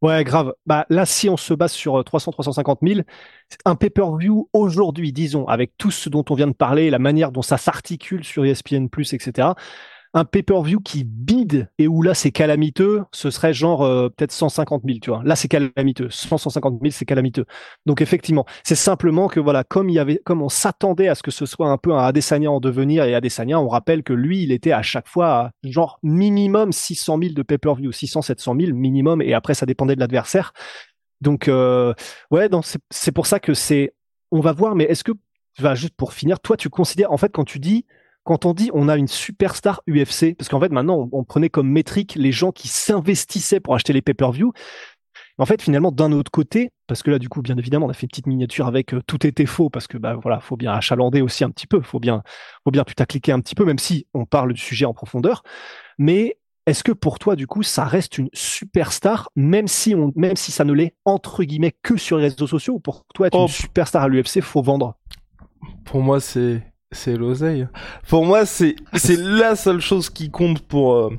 Ouais, 0.00 0.23
grave. 0.23 0.52
Bah 0.64 0.87
là, 0.90 1.05
si 1.07 1.28
on 1.28 1.37
se 1.37 1.52
base 1.55 1.73
sur 1.73 2.05
300, 2.05 2.31
350 2.31 2.78
000, 2.87 3.00
un 3.64 3.75
pay-per-view 3.75 4.49
aujourd'hui, 4.52 5.12
disons, 5.12 5.47
avec 5.49 5.73
tout 5.76 5.90
ce 5.90 6.09
dont 6.09 6.25
on 6.31 6.35
vient 6.35 6.47
de 6.47 6.52
parler, 6.52 6.88
la 6.90 7.00
manière 7.00 7.33
dont 7.33 7.43
ça 7.43 7.59
s'articule 7.59 8.23
sur 8.23 8.45
ESPN+, 8.45 8.88
etc 9.12 9.49
un 10.15 10.25
pay-per-view 10.25 10.81
qui 10.81 11.05
bide 11.05 11.69
et 11.79 11.88
où 11.88 12.03
là 12.03 12.15
c'est 12.15 12.31
calamiteux, 12.31 13.05
ce 13.12 13.31
serait 13.31 13.53
genre 13.53 13.83
euh, 13.83 14.09
peut-être 14.09 14.33
150 14.33 14.83
000, 14.87 14.99
tu 15.00 15.11
vois. 15.11 15.23
Là 15.25 15.37
c'est 15.37 15.49
calamiteux, 15.49 16.09
100, 16.11 16.38
150 16.38 16.79
000 16.81 16.91
c'est 16.91 17.05
calamiteux. 17.05 17.45
Donc 17.87 18.00
effectivement, 18.00 18.47
c'est 18.65 18.75
simplement 18.75 19.29
que 19.29 19.41
voilà, 19.41 19.65
comme 19.65 19.91
il 19.91 19.99
avait, 19.99 20.21
comme 20.25 20.43
on 20.43 20.49
s'attendait 20.49 21.09
à 21.09 21.15
ce 21.15 21.23
que 21.23 21.31
ce 21.31 21.47
soit 21.47 21.69
un 21.69 21.79
peu 21.79 21.93
un 21.93 21.99
Adesanya 21.99 22.50
en 22.50 22.61
devenir 22.61 23.05
et 23.05 23.15
Adesanya, 23.15 23.61
on 23.61 23.69
rappelle 23.69 24.03
que 24.03 24.12
lui 24.12 24.43
il 24.43 24.53
était 24.53 24.73
à 24.73 24.83
chaque 24.83 25.09
fois 25.09 25.29
à 25.29 25.50
genre 25.62 25.99
minimum 26.03 26.73
600 26.73 27.19
000 27.21 27.35
de 27.35 27.43
pay-per-view, 27.43 27.93
600, 27.93 28.23
700 28.23 28.57
000 28.59 28.73
minimum 28.75 29.23
et 29.23 29.35
après 29.35 29.55
ça 29.55 29.67
dépendait 29.67 29.95
de 29.95 30.00
l'adversaire. 30.00 30.53
Donc 31.21 31.49
euh, 31.49 31.95
ouais, 32.31 32.49
c'est 32.91 33.12
pour 33.12 33.27
ça 33.27 33.41
que 33.41 33.55
c'est, 33.55 33.95
on 34.31 34.41
va 34.41 34.53
voir, 34.53 34.75
mais 34.75 34.85
est-ce 34.85 35.05
que, 35.05 35.12
va 35.59 35.75
juste 35.75 35.95
pour 35.97 36.12
finir, 36.12 36.38
toi 36.38 36.57
tu 36.57 36.71
considères 36.71 37.11
en 37.11 37.17
fait 37.17 37.33
quand 37.33 37.45
tu 37.45 37.59
dis 37.59 37.85
quand 38.28 38.44
on 38.44 38.52
dit 38.52 38.70
on 38.75 38.90
a 38.90 38.99
une 38.99 39.08
superstar 39.08 39.80
UFC, 39.88 40.37
parce 40.37 40.50
qu'en 40.50 40.61
fait 40.61 40.70
maintenant 40.70 41.08
on, 41.12 41.25
prenait 41.25 41.49
comme 41.49 41.70
métrique 41.70 42.14
les 42.14 42.30
gens 42.30 42.52
qui 42.52 42.68
s'investissaient 42.68 43.58
pour 43.58 43.75
acheter 43.75 43.94
les 43.94 44.02
pay-per-view. 44.02 44.52
En 45.38 45.47
fait, 45.47 45.62
finalement, 45.62 45.92
d'un 45.92 46.12
autre 46.12 46.30
côté, 46.30 46.70
parce 46.88 47.02
que 47.02 47.11
là, 47.11 47.18
du 47.18 47.28
coup, 47.28 47.42
bien 47.42 47.56
évidemment, 47.56 47.87
on 47.87 47.88
a 47.88 47.94
fait 47.94 48.02
une 48.02 48.08
petite 48.08 48.26
miniature 48.26 48.66
avec 48.66 48.92
euh, 48.92 49.00
tout 49.06 49.25
était 49.25 49.47
faux, 49.47 49.70
parce 49.70 49.87
que 49.87 49.97
bah 49.97 50.14
voilà, 50.20 50.40
faut 50.40 50.56
bien 50.56 50.73
achalander 50.73 51.23
aussi 51.23 51.42
un 51.44 51.50
petit 51.50 51.66
peu, 51.66 51.80
faut 51.80 52.00
bien, 52.00 52.23
faut 52.64 52.70
bien 52.70 52.85
putacliquer 52.85 53.32
un 53.32 53.40
petit 53.40 53.54
peu, 53.54 53.64
même 53.64 53.78
si 53.78 54.06
on 54.14 54.26
parle 54.26 54.52
du 54.52 54.61
sujet 54.61 54.85
en 54.85 54.92
profondeur. 54.92 55.42
Mais 55.97 56.38
est-ce 56.66 56.85
que 56.85 56.92
pour 56.92 57.18
toi, 57.18 57.35
du 57.35 57.47
coup, 57.47 57.62
ça 57.62 57.85
reste 57.85 58.18
une 58.18 58.28
superstar, 58.35 59.30
même 59.37 59.68
si 59.68 59.94
on, 59.94 60.12
même 60.16 60.37
si 60.37 60.52
ça 60.52 60.64
ne 60.64 60.73
l'est 60.73 60.97
entre 61.04 61.44
guillemets 61.44 61.75
que 61.82 61.97
sur 61.97 62.18
les 62.18 62.25
réseaux 62.25 62.49
sociaux, 62.49 62.75
ou 62.75 62.80
pour 62.80 63.06
toi, 63.14 63.28
être 63.28 63.38
une 63.38 63.44
oh. 63.44 63.49
superstar 63.49 64.02
à 64.02 64.08
l'UFC, 64.08 64.42
faut 64.42 64.62
vendre? 64.62 64.99
Pour 65.85 66.02
moi, 66.02 66.20
c'est 66.20 66.62
c'est 66.92 67.16
l'oseille. 67.16 67.68
Pour 68.09 68.25
moi, 68.25 68.47
c'est 68.47 68.76
la 69.09 69.57
seule 69.57 69.80
chose 69.80 70.11
qui 70.11 70.30
compte 70.30 70.61
pour 70.61 70.95
euh, 70.95 71.11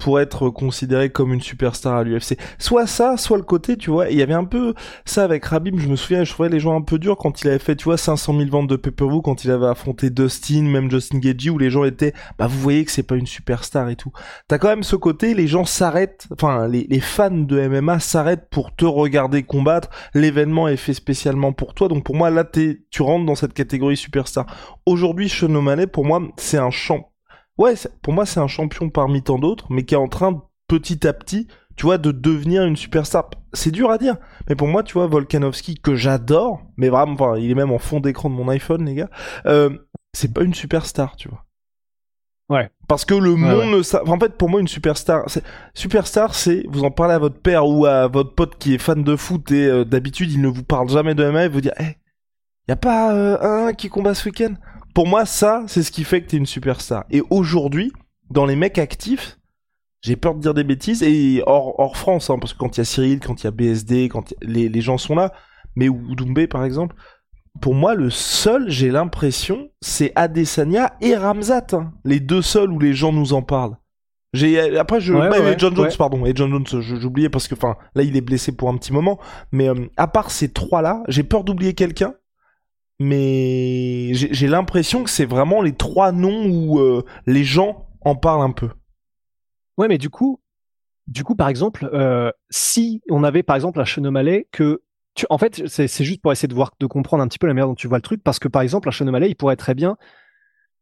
pour 0.00 0.18
être 0.18 0.50
considéré 0.50 1.10
comme 1.10 1.32
une 1.32 1.40
superstar 1.40 1.94
à 1.94 2.02
l'UFC. 2.02 2.36
Soit 2.58 2.86
ça, 2.86 3.16
soit 3.16 3.36
le 3.36 3.44
côté, 3.44 3.76
tu 3.76 3.90
vois. 3.90 4.08
Il 4.08 4.18
y 4.18 4.22
avait 4.22 4.34
un 4.34 4.44
peu 4.44 4.74
ça 5.04 5.22
avec 5.22 5.44
Rabib, 5.44 5.78
je 5.78 5.88
me 5.88 5.96
souviens, 5.96 6.24
je 6.24 6.32
trouvais 6.32 6.48
les 6.48 6.58
gens 6.58 6.76
un 6.76 6.80
peu 6.80 6.98
durs 6.98 7.16
quand 7.16 7.42
il 7.42 7.48
avait 7.48 7.58
fait, 7.58 7.76
tu 7.76 7.84
vois, 7.84 7.98
500 7.98 8.36
000 8.36 8.50
ventes 8.50 8.68
de 8.68 8.76
pay-per-view, 8.76 9.20
quand 9.22 9.44
il 9.44 9.50
avait 9.50 9.66
affronté 9.66 10.10
Dustin, 10.10 10.62
même 10.62 10.90
Justin 10.90 11.18
Gagey, 11.18 11.50
où 11.50 11.58
les 11.58 11.70
gens 11.70 11.84
étaient, 11.84 12.14
bah 12.38 12.46
vous 12.46 12.58
voyez 12.58 12.84
que 12.84 12.90
c'est 12.90 13.02
pas 13.02 13.16
une 13.16 13.26
superstar 13.26 13.90
et 13.90 13.96
tout. 13.96 14.12
T'as 14.48 14.58
quand 14.58 14.68
même 14.68 14.82
ce 14.82 14.96
côté, 14.96 15.34
les 15.34 15.46
gens 15.46 15.64
s'arrêtent, 15.64 16.26
enfin 16.32 16.66
les, 16.66 17.00
fans 17.00 17.30
de 17.30 17.68
MMA 17.68 18.00
s'arrêtent 18.00 18.48
pour 18.50 18.74
te 18.74 18.84
regarder 18.84 19.42
combattre. 19.42 19.90
L'événement 20.14 20.66
est 20.68 20.76
fait 20.76 20.94
spécialement 20.94 21.52
pour 21.52 21.74
toi, 21.74 21.88
donc 21.88 22.04
pour 22.04 22.14
moi 22.16 22.30
là 22.30 22.44
tu 22.44 23.02
rentres 23.02 23.26
dans 23.26 23.34
cette 23.34 23.52
catégorie 23.52 23.96
superstar. 23.96 24.46
Aujourd'hui, 24.86 25.28
Sean 25.28 25.54
O'Malley, 25.54 25.86
pour 25.86 26.04
moi, 26.04 26.22
c'est 26.36 26.58
un 26.58 26.70
champ 26.70 27.09
ouais, 27.60 27.74
pour 28.02 28.12
moi, 28.12 28.26
c'est 28.26 28.40
un 28.40 28.48
champion 28.48 28.88
parmi 28.88 29.22
tant 29.22 29.38
d'autres, 29.38 29.66
mais 29.70 29.84
qui 29.84 29.94
est 29.94 29.98
en 29.98 30.08
train, 30.08 30.42
petit 30.66 31.06
à 31.06 31.12
petit, 31.12 31.46
tu 31.76 31.84
vois, 31.86 31.98
de 31.98 32.10
devenir 32.10 32.64
une 32.64 32.76
superstar. 32.76 33.30
C'est 33.52 33.70
dur 33.70 33.90
à 33.90 33.98
dire, 33.98 34.16
mais 34.48 34.56
pour 34.56 34.66
moi, 34.66 34.82
tu 34.82 34.94
vois, 34.94 35.06
Volkanovski, 35.06 35.76
que 35.76 35.94
j'adore, 35.94 36.62
mais 36.76 36.88
vraiment, 36.88 37.12
enfin, 37.12 37.36
il 37.38 37.50
est 37.50 37.54
même 37.54 37.70
en 37.70 37.78
fond 37.78 38.00
d'écran 38.00 38.30
de 38.30 38.34
mon 38.34 38.48
iPhone, 38.48 38.84
les 38.86 38.94
gars, 38.94 39.10
euh, 39.46 39.70
c'est 40.12 40.32
pas 40.32 40.42
une 40.42 40.54
superstar, 40.54 41.16
tu 41.16 41.28
vois. 41.28 41.44
Ouais. 42.48 42.68
Parce 42.88 43.04
que 43.04 43.14
le 43.14 43.36
monde 43.36 43.70
ne 43.70 44.10
en 44.10 44.18
fait, 44.18 44.36
pour 44.36 44.48
moi, 44.48 44.60
une 44.60 44.66
superstar, 44.66 45.24
c'est, 45.28 45.44
superstar, 45.74 46.34
c'est, 46.34 46.64
vous 46.68 46.82
en 46.82 46.90
parlez 46.90 47.14
à 47.14 47.18
votre 47.18 47.40
père 47.40 47.68
ou 47.68 47.86
à 47.86 48.08
votre 48.08 48.34
pote 48.34 48.58
qui 48.58 48.74
est 48.74 48.78
fan 48.78 49.04
de 49.04 49.14
foot 49.14 49.52
et 49.52 49.66
euh, 49.66 49.84
d'habitude, 49.84 50.32
il 50.32 50.40
ne 50.40 50.48
vous 50.48 50.64
parle 50.64 50.88
jamais 50.88 51.14
de 51.14 51.24
MMA, 51.30 51.44
il 51.44 51.50
vous 51.50 51.60
dire, 51.60 51.74
eh, 51.78 51.96
y 52.68 52.72
a 52.72 52.76
pas 52.76 53.14
euh, 53.14 53.68
un 53.68 53.72
qui 53.72 53.88
combat 53.88 54.14
ce 54.14 54.28
week-end? 54.28 54.54
Pour 54.94 55.06
moi, 55.06 55.24
ça, 55.24 55.64
c'est 55.66 55.82
ce 55.82 55.90
qui 55.90 56.04
fait 56.04 56.22
que 56.22 56.28
t'es 56.28 56.36
une 56.36 56.46
superstar. 56.46 57.04
Et 57.10 57.22
aujourd'hui, 57.30 57.92
dans 58.30 58.46
les 58.46 58.56
mecs 58.56 58.78
actifs, 58.78 59.38
j'ai 60.02 60.16
peur 60.16 60.34
de 60.34 60.40
dire 60.40 60.54
des 60.54 60.64
bêtises, 60.64 61.02
et 61.02 61.42
hors, 61.46 61.78
hors 61.78 61.96
France, 61.96 62.30
hein, 62.30 62.38
parce 62.38 62.54
que 62.54 62.58
quand 62.58 62.76
il 62.76 62.80
y 62.80 62.82
a 62.82 62.84
Cyril, 62.84 63.20
quand 63.20 63.42
il 63.42 63.44
y 63.44 63.48
a 63.48 63.50
BSD, 63.50 64.08
quand 64.08 64.34
les, 64.40 64.68
les, 64.68 64.80
gens 64.80 64.98
sont 64.98 65.14
là, 65.14 65.32
mais 65.76 65.88
Doumbé 65.88 66.46
par 66.46 66.64
exemple, 66.64 66.96
pour 67.60 67.74
moi, 67.74 67.94
le 67.94 68.10
seul, 68.10 68.70
j'ai 68.70 68.90
l'impression, 68.90 69.68
c'est 69.80 70.12
Adesanya 70.14 70.94
et 71.00 71.16
Ramzat. 71.16 71.66
Hein. 71.72 71.92
les 72.04 72.20
deux 72.20 72.42
seuls 72.42 72.70
où 72.70 72.78
les 72.78 72.94
gens 72.94 73.12
nous 73.12 73.32
en 73.32 73.42
parlent. 73.42 73.76
J'ai 74.32 74.78
après 74.78 75.00
je 75.00 75.12
ouais, 75.12 75.56
John 75.58 75.74
Jones 75.74 75.90
pardon 75.98 76.24
et 76.24 76.32
John 76.36 76.50
Jones 76.50 76.80
j'oubliais 76.80 77.28
parce 77.28 77.48
que 77.48 77.56
enfin 77.56 77.76
là 77.96 78.04
il 78.04 78.16
est 78.16 78.20
blessé 78.20 78.52
pour 78.52 78.68
un 78.68 78.76
petit 78.76 78.92
moment 78.92 79.18
mais 79.50 79.68
euh, 79.68 79.88
à 79.96 80.06
part 80.06 80.30
ces 80.30 80.52
trois 80.52 80.82
là 80.82 81.02
j'ai 81.08 81.24
peur 81.24 81.42
d'oublier 81.42 81.74
quelqu'un 81.74 82.14
mais 83.00 84.10
j'ai 84.12 84.46
l'impression 84.46 85.02
que 85.02 85.10
c'est 85.10 85.24
vraiment 85.24 85.62
les 85.62 85.72
trois 85.72 86.12
noms 86.12 86.44
où 86.46 86.78
euh, 86.78 87.02
les 87.26 87.44
gens 87.44 87.88
en 88.02 88.14
parlent 88.14 88.42
un 88.42 88.52
peu. 88.52 88.68
Ouais, 89.78 89.88
mais 89.88 89.96
du 89.96 90.10
coup, 90.10 90.38
du 91.06 91.24
coup, 91.24 91.34
par 91.34 91.48
exemple, 91.48 91.88
euh, 91.94 92.30
si 92.50 93.00
on 93.08 93.24
avait 93.24 93.42
par 93.42 93.56
exemple 93.56 93.80
un 93.80 93.86
Chenomalais 93.86 94.48
que 94.52 94.82
en 95.30 95.38
fait, 95.38 95.66
c'est 95.66 96.04
juste 96.04 96.20
pour 96.20 96.30
essayer 96.30 96.48
de 96.48 96.54
voir, 96.54 96.72
de 96.78 96.86
comprendre 96.86 97.22
un 97.22 97.28
petit 97.28 97.38
peu 97.38 97.46
la 97.46 97.54
manière 97.54 97.66
dont 97.66 97.74
tu 97.74 97.88
vois 97.88 97.98
le 97.98 98.02
truc, 98.02 98.22
parce 98.22 98.38
que 98.38 98.48
par 98.48 98.62
exemple, 98.62 98.88
un 98.88 98.92
Chenomalais, 98.92 99.30
il 99.30 99.34
pourrait 99.34 99.56
très 99.56 99.74
bien, 99.74 99.96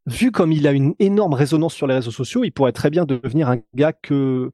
vu 0.06 0.32
comme 0.32 0.52
il 0.52 0.66
a 0.66 0.72
une 0.72 0.94
énorme 0.98 1.34
résonance 1.34 1.74
sur 1.74 1.86
les 1.86 1.94
réseaux 1.94 2.10
sociaux, 2.10 2.42
il 2.42 2.50
pourrait 2.50 2.72
très 2.72 2.90
bien 2.90 3.04
devenir 3.04 3.48
un 3.48 3.58
gars 3.74 3.92
que 3.92 4.50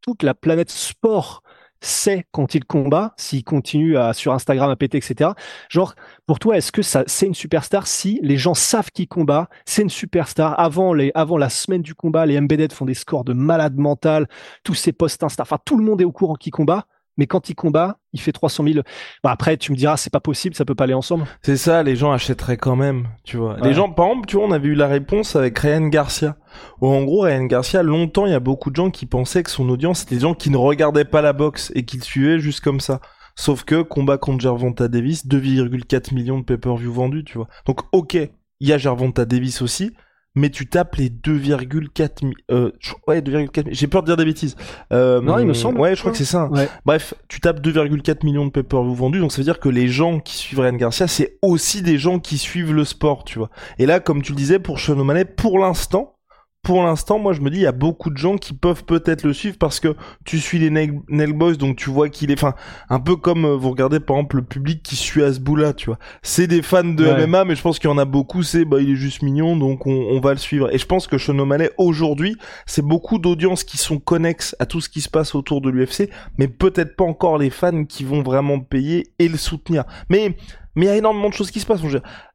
toute 0.00 0.22
la 0.22 0.34
planète 0.34 0.70
sport 0.70 1.42
sait 1.80 2.26
quand 2.32 2.54
il 2.54 2.64
combat, 2.64 3.14
s'il 3.16 3.44
continue 3.44 3.96
à, 3.96 4.12
sur 4.12 4.32
Instagram 4.32 4.70
à 4.70 4.76
péter, 4.76 4.98
etc. 4.98 5.30
Genre, 5.68 5.94
pour 6.26 6.38
toi, 6.38 6.56
est-ce 6.56 6.72
que 6.72 6.82
ça, 6.82 7.04
c'est 7.06 7.26
une 7.26 7.34
superstar 7.34 7.86
si 7.86 8.20
les 8.22 8.36
gens 8.36 8.54
savent 8.54 8.90
qu'il 8.90 9.08
combat, 9.08 9.48
c'est 9.64 9.82
une 9.82 9.90
superstar. 9.90 10.58
Avant 10.58 10.92
les, 10.92 11.10
avant 11.14 11.36
la 11.38 11.48
semaine 11.48 11.82
du 11.82 11.94
combat, 11.94 12.26
les 12.26 12.40
MBD 12.40 12.72
font 12.72 12.84
des 12.84 12.94
scores 12.94 13.24
de 13.24 13.32
malade 13.32 13.76
mental, 13.76 14.28
tous 14.64 14.74
ces 14.74 14.92
posts 14.92 15.22
Insta, 15.22 15.42
enfin, 15.42 15.58
tout 15.64 15.76
le 15.76 15.84
monde 15.84 16.00
est 16.00 16.04
au 16.04 16.12
courant 16.12 16.34
qu'il 16.34 16.52
combat? 16.52 16.86
Mais 17.18 17.26
quand 17.26 17.50
il 17.50 17.54
combat, 17.54 17.98
il 18.12 18.20
fait 18.20 18.32
300 18.32 18.64
000. 18.64 18.80
Bah 19.22 19.30
après, 19.30 19.56
tu 19.58 19.72
me 19.72 19.76
diras, 19.76 19.98
c'est 19.98 20.12
pas 20.12 20.20
possible, 20.20 20.54
ça 20.54 20.64
peut 20.64 20.74
pas 20.74 20.84
aller 20.84 20.94
ensemble. 20.94 21.26
C'est 21.42 21.58
ça, 21.58 21.82
les 21.82 21.96
gens 21.96 22.12
achèteraient 22.12 22.56
quand 22.56 22.76
même, 22.76 23.08
tu 23.24 23.36
vois. 23.36 23.58
Les 23.62 23.74
gens, 23.74 23.90
par 23.90 24.06
exemple, 24.06 24.26
tu 24.26 24.36
vois, 24.36 24.46
on 24.46 24.52
avait 24.52 24.68
eu 24.68 24.74
la 24.74 24.86
réponse 24.86 25.36
avec 25.36 25.58
Ryan 25.58 25.88
Garcia. 25.88 26.36
Où 26.80 26.88
en 26.88 27.02
gros, 27.04 27.22
Ryan 27.22 27.44
Garcia, 27.44 27.82
longtemps, 27.82 28.24
il 28.24 28.32
y 28.32 28.34
a 28.34 28.40
beaucoup 28.40 28.70
de 28.70 28.76
gens 28.76 28.90
qui 28.90 29.04
pensaient 29.04 29.42
que 29.42 29.50
son 29.50 29.68
audience, 29.68 30.00
c'était 30.00 30.14
des 30.14 30.22
gens 30.22 30.34
qui 30.34 30.50
ne 30.50 30.56
regardaient 30.56 31.04
pas 31.04 31.20
la 31.20 31.32
boxe 31.32 31.70
et 31.74 31.84
qui 31.84 31.98
le 31.98 32.02
suivaient 32.02 32.38
juste 32.38 32.60
comme 32.60 32.80
ça. 32.80 33.00
Sauf 33.36 33.64
que 33.64 33.82
combat 33.82 34.18
contre 34.18 34.40
Gervonta 34.40 34.88
Davis, 34.88 35.26
2,4 35.26 36.14
millions 36.14 36.38
de 36.38 36.44
pay-per-view 36.44 36.92
vendus, 36.92 37.24
tu 37.24 37.38
vois. 37.38 37.48
Donc, 37.66 37.80
ok, 37.92 38.14
il 38.14 38.68
y 38.68 38.72
a 38.72 38.78
Gervonta 38.78 39.24
Davis 39.24 39.62
aussi, 39.62 39.92
mais 40.38 40.50
tu 40.50 40.66
tapes 40.66 40.96
les 40.96 41.10
2,4 41.10 42.32
euh, 42.50 42.70
ouais 43.06 43.20
2,4 43.20 43.68
j'ai 43.70 43.86
peur 43.86 44.02
de 44.02 44.06
dire 44.06 44.16
des 44.16 44.24
bêtises. 44.24 44.56
Euh, 44.92 45.20
non 45.20 45.38
il 45.38 45.46
me 45.46 45.52
semble. 45.52 45.80
ouais 45.80 45.94
je 45.94 46.00
crois 46.00 46.12
que 46.12 46.18
c'est 46.18 46.24
ça. 46.24 46.48
Bref 46.86 47.14
tu 47.28 47.40
tapes 47.40 47.60
2,4 47.60 48.24
millions 48.24 48.46
de 48.46 48.50
pay-per-view 48.50 48.94
vendus 48.94 49.20
donc 49.20 49.32
ça 49.32 49.38
veut 49.38 49.44
dire 49.44 49.58
que 49.58 49.68
les 49.68 49.88
gens 49.88 50.20
qui 50.20 50.36
suivent 50.36 50.60
Ryan 50.60 50.74
Garcia 50.74 51.06
c'est 51.06 51.38
aussi 51.42 51.82
des 51.82 51.98
gens 51.98 52.18
qui 52.18 52.38
suivent 52.38 52.72
le 52.72 52.84
sport 52.84 53.24
tu 53.24 53.38
vois. 53.38 53.50
Et 53.78 53.86
là 53.86 54.00
comme 54.00 54.22
tu 54.22 54.32
le 54.32 54.36
disais 54.36 54.58
pour 54.58 54.78
Sean 54.78 54.96
pour 55.36 55.58
l'instant 55.58 56.17
pour 56.62 56.82
l'instant, 56.82 57.18
moi, 57.18 57.32
je 57.32 57.40
me 57.40 57.50
dis, 57.50 57.58
il 57.58 57.62
y 57.62 57.66
a 57.66 57.72
beaucoup 57.72 58.10
de 58.10 58.16
gens 58.16 58.36
qui 58.36 58.52
peuvent 58.52 58.84
peut-être 58.84 59.22
le 59.22 59.32
suivre 59.32 59.56
parce 59.58 59.80
que 59.80 59.94
tu 60.24 60.38
suis 60.38 60.58
les 60.58 60.70
Nail, 60.70 61.32
Boys, 61.32 61.54
donc 61.54 61.76
tu 61.76 61.88
vois 61.88 62.08
qu'il 62.08 62.30
est, 62.30 62.34
enfin, 62.34 62.54
un 62.90 63.00
peu 63.00 63.16
comme 63.16 63.44
euh, 63.44 63.56
vous 63.56 63.70
regardez 63.70 64.00
par 64.00 64.16
exemple 64.16 64.36
le 64.36 64.42
public 64.42 64.82
qui 64.82 64.96
suit 64.96 65.22
Asboula, 65.22 65.72
tu 65.72 65.86
vois. 65.86 65.98
C'est 66.22 66.46
des 66.46 66.62
fans 66.62 66.84
de 66.84 67.04
MMA, 67.04 67.44
mais 67.44 67.54
je 67.54 67.62
pense 67.62 67.78
qu'il 67.78 67.88
y 67.88 67.92
en 67.92 67.98
a 67.98 68.04
beaucoup, 68.04 68.42
c'est, 68.42 68.64
bah, 68.64 68.80
il 68.80 68.90
est 68.90 68.96
juste 68.96 69.22
mignon, 69.22 69.56
donc 69.56 69.86
on, 69.86 70.20
va 70.20 70.32
le 70.32 70.38
suivre. 70.38 70.72
Et 70.74 70.78
je 70.78 70.86
pense 70.86 71.06
que 71.06 71.16
Sean 71.16 71.38
O'Malley, 71.38 71.70
aujourd'hui, 71.78 72.36
c'est 72.66 72.84
beaucoup 72.84 73.18
d'audiences 73.18 73.64
qui 73.64 73.78
sont 73.78 73.98
connexes 73.98 74.54
à 74.58 74.66
tout 74.66 74.80
ce 74.80 74.88
qui 74.88 75.00
se 75.00 75.08
passe 75.08 75.34
autour 75.34 75.60
de 75.60 75.70
l'UFC, 75.70 76.10
mais 76.38 76.48
peut-être 76.48 76.96
pas 76.96 77.04
encore 77.04 77.38
les 77.38 77.50
fans 77.50 77.84
qui 77.84 78.04
vont 78.04 78.22
vraiment 78.22 78.60
payer 78.60 79.12
et 79.18 79.28
le 79.28 79.38
soutenir. 79.38 79.84
Mais 80.10 80.36
mais 80.78 80.86
il 80.86 80.88
y 80.88 80.92
a 80.92 80.96
énormément 80.96 81.28
de 81.28 81.34
choses 81.34 81.50
qui 81.50 81.58
se 81.58 81.66
passent. 81.66 81.80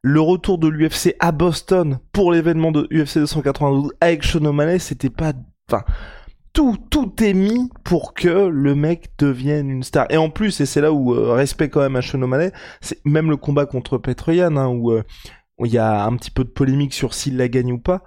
Le 0.02 0.20
retour 0.20 0.58
de 0.58 0.68
l'UFC 0.68 1.16
à 1.18 1.32
Boston 1.32 1.98
pour 2.12 2.30
l'événement 2.30 2.72
de 2.72 2.86
UFC 2.92 3.16
292 3.16 3.92
avec 4.02 4.22
Sean 4.22 4.78
c'était 4.78 5.08
pas, 5.08 5.32
enfin, 5.66 5.82
tout, 6.52 6.76
tout 6.90 7.10
est 7.22 7.32
mis 7.32 7.70
pour 7.84 8.12
que 8.12 8.48
le 8.48 8.74
mec 8.74 9.12
devienne 9.16 9.70
une 9.70 9.82
star. 9.82 10.06
Et 10.10 10.18
en 10.18 10.28
plus, 10.28 10.60
et 10.60 10.66
c'est 10.66 10.82
là 10.82 10.92
où 10.92 11.14
euh, 11.14 11.32
respect 11.32 11.70
quand 11.70 11.80
même 11.80 11.96
à 11.96 12.02
Sean 12.02 12.20
c'est 12.82 13.02
même 13.06 13.30
le 13.30 13.38
combat 13.38 13.64
contre 13.64 13.96
Petroyan, 13.96 14.58
hein, 14.58 14.68
où 14.68 14.92
euh, 14.92 15.02
il 15.60 15.72
y 15.72 15.78
a 15.78 16.04
un 16.04 16.14
petit 16.14 16.30
peu 16.30 16.44
de 16.44 16.50
polémique 16.50 16.92
sur 16.92 17.14
s'il 17.14 17.38
la 17.38 17.48
gagne 17.48 17.72
ou 17.72 17.78
pas. 17.78 18.02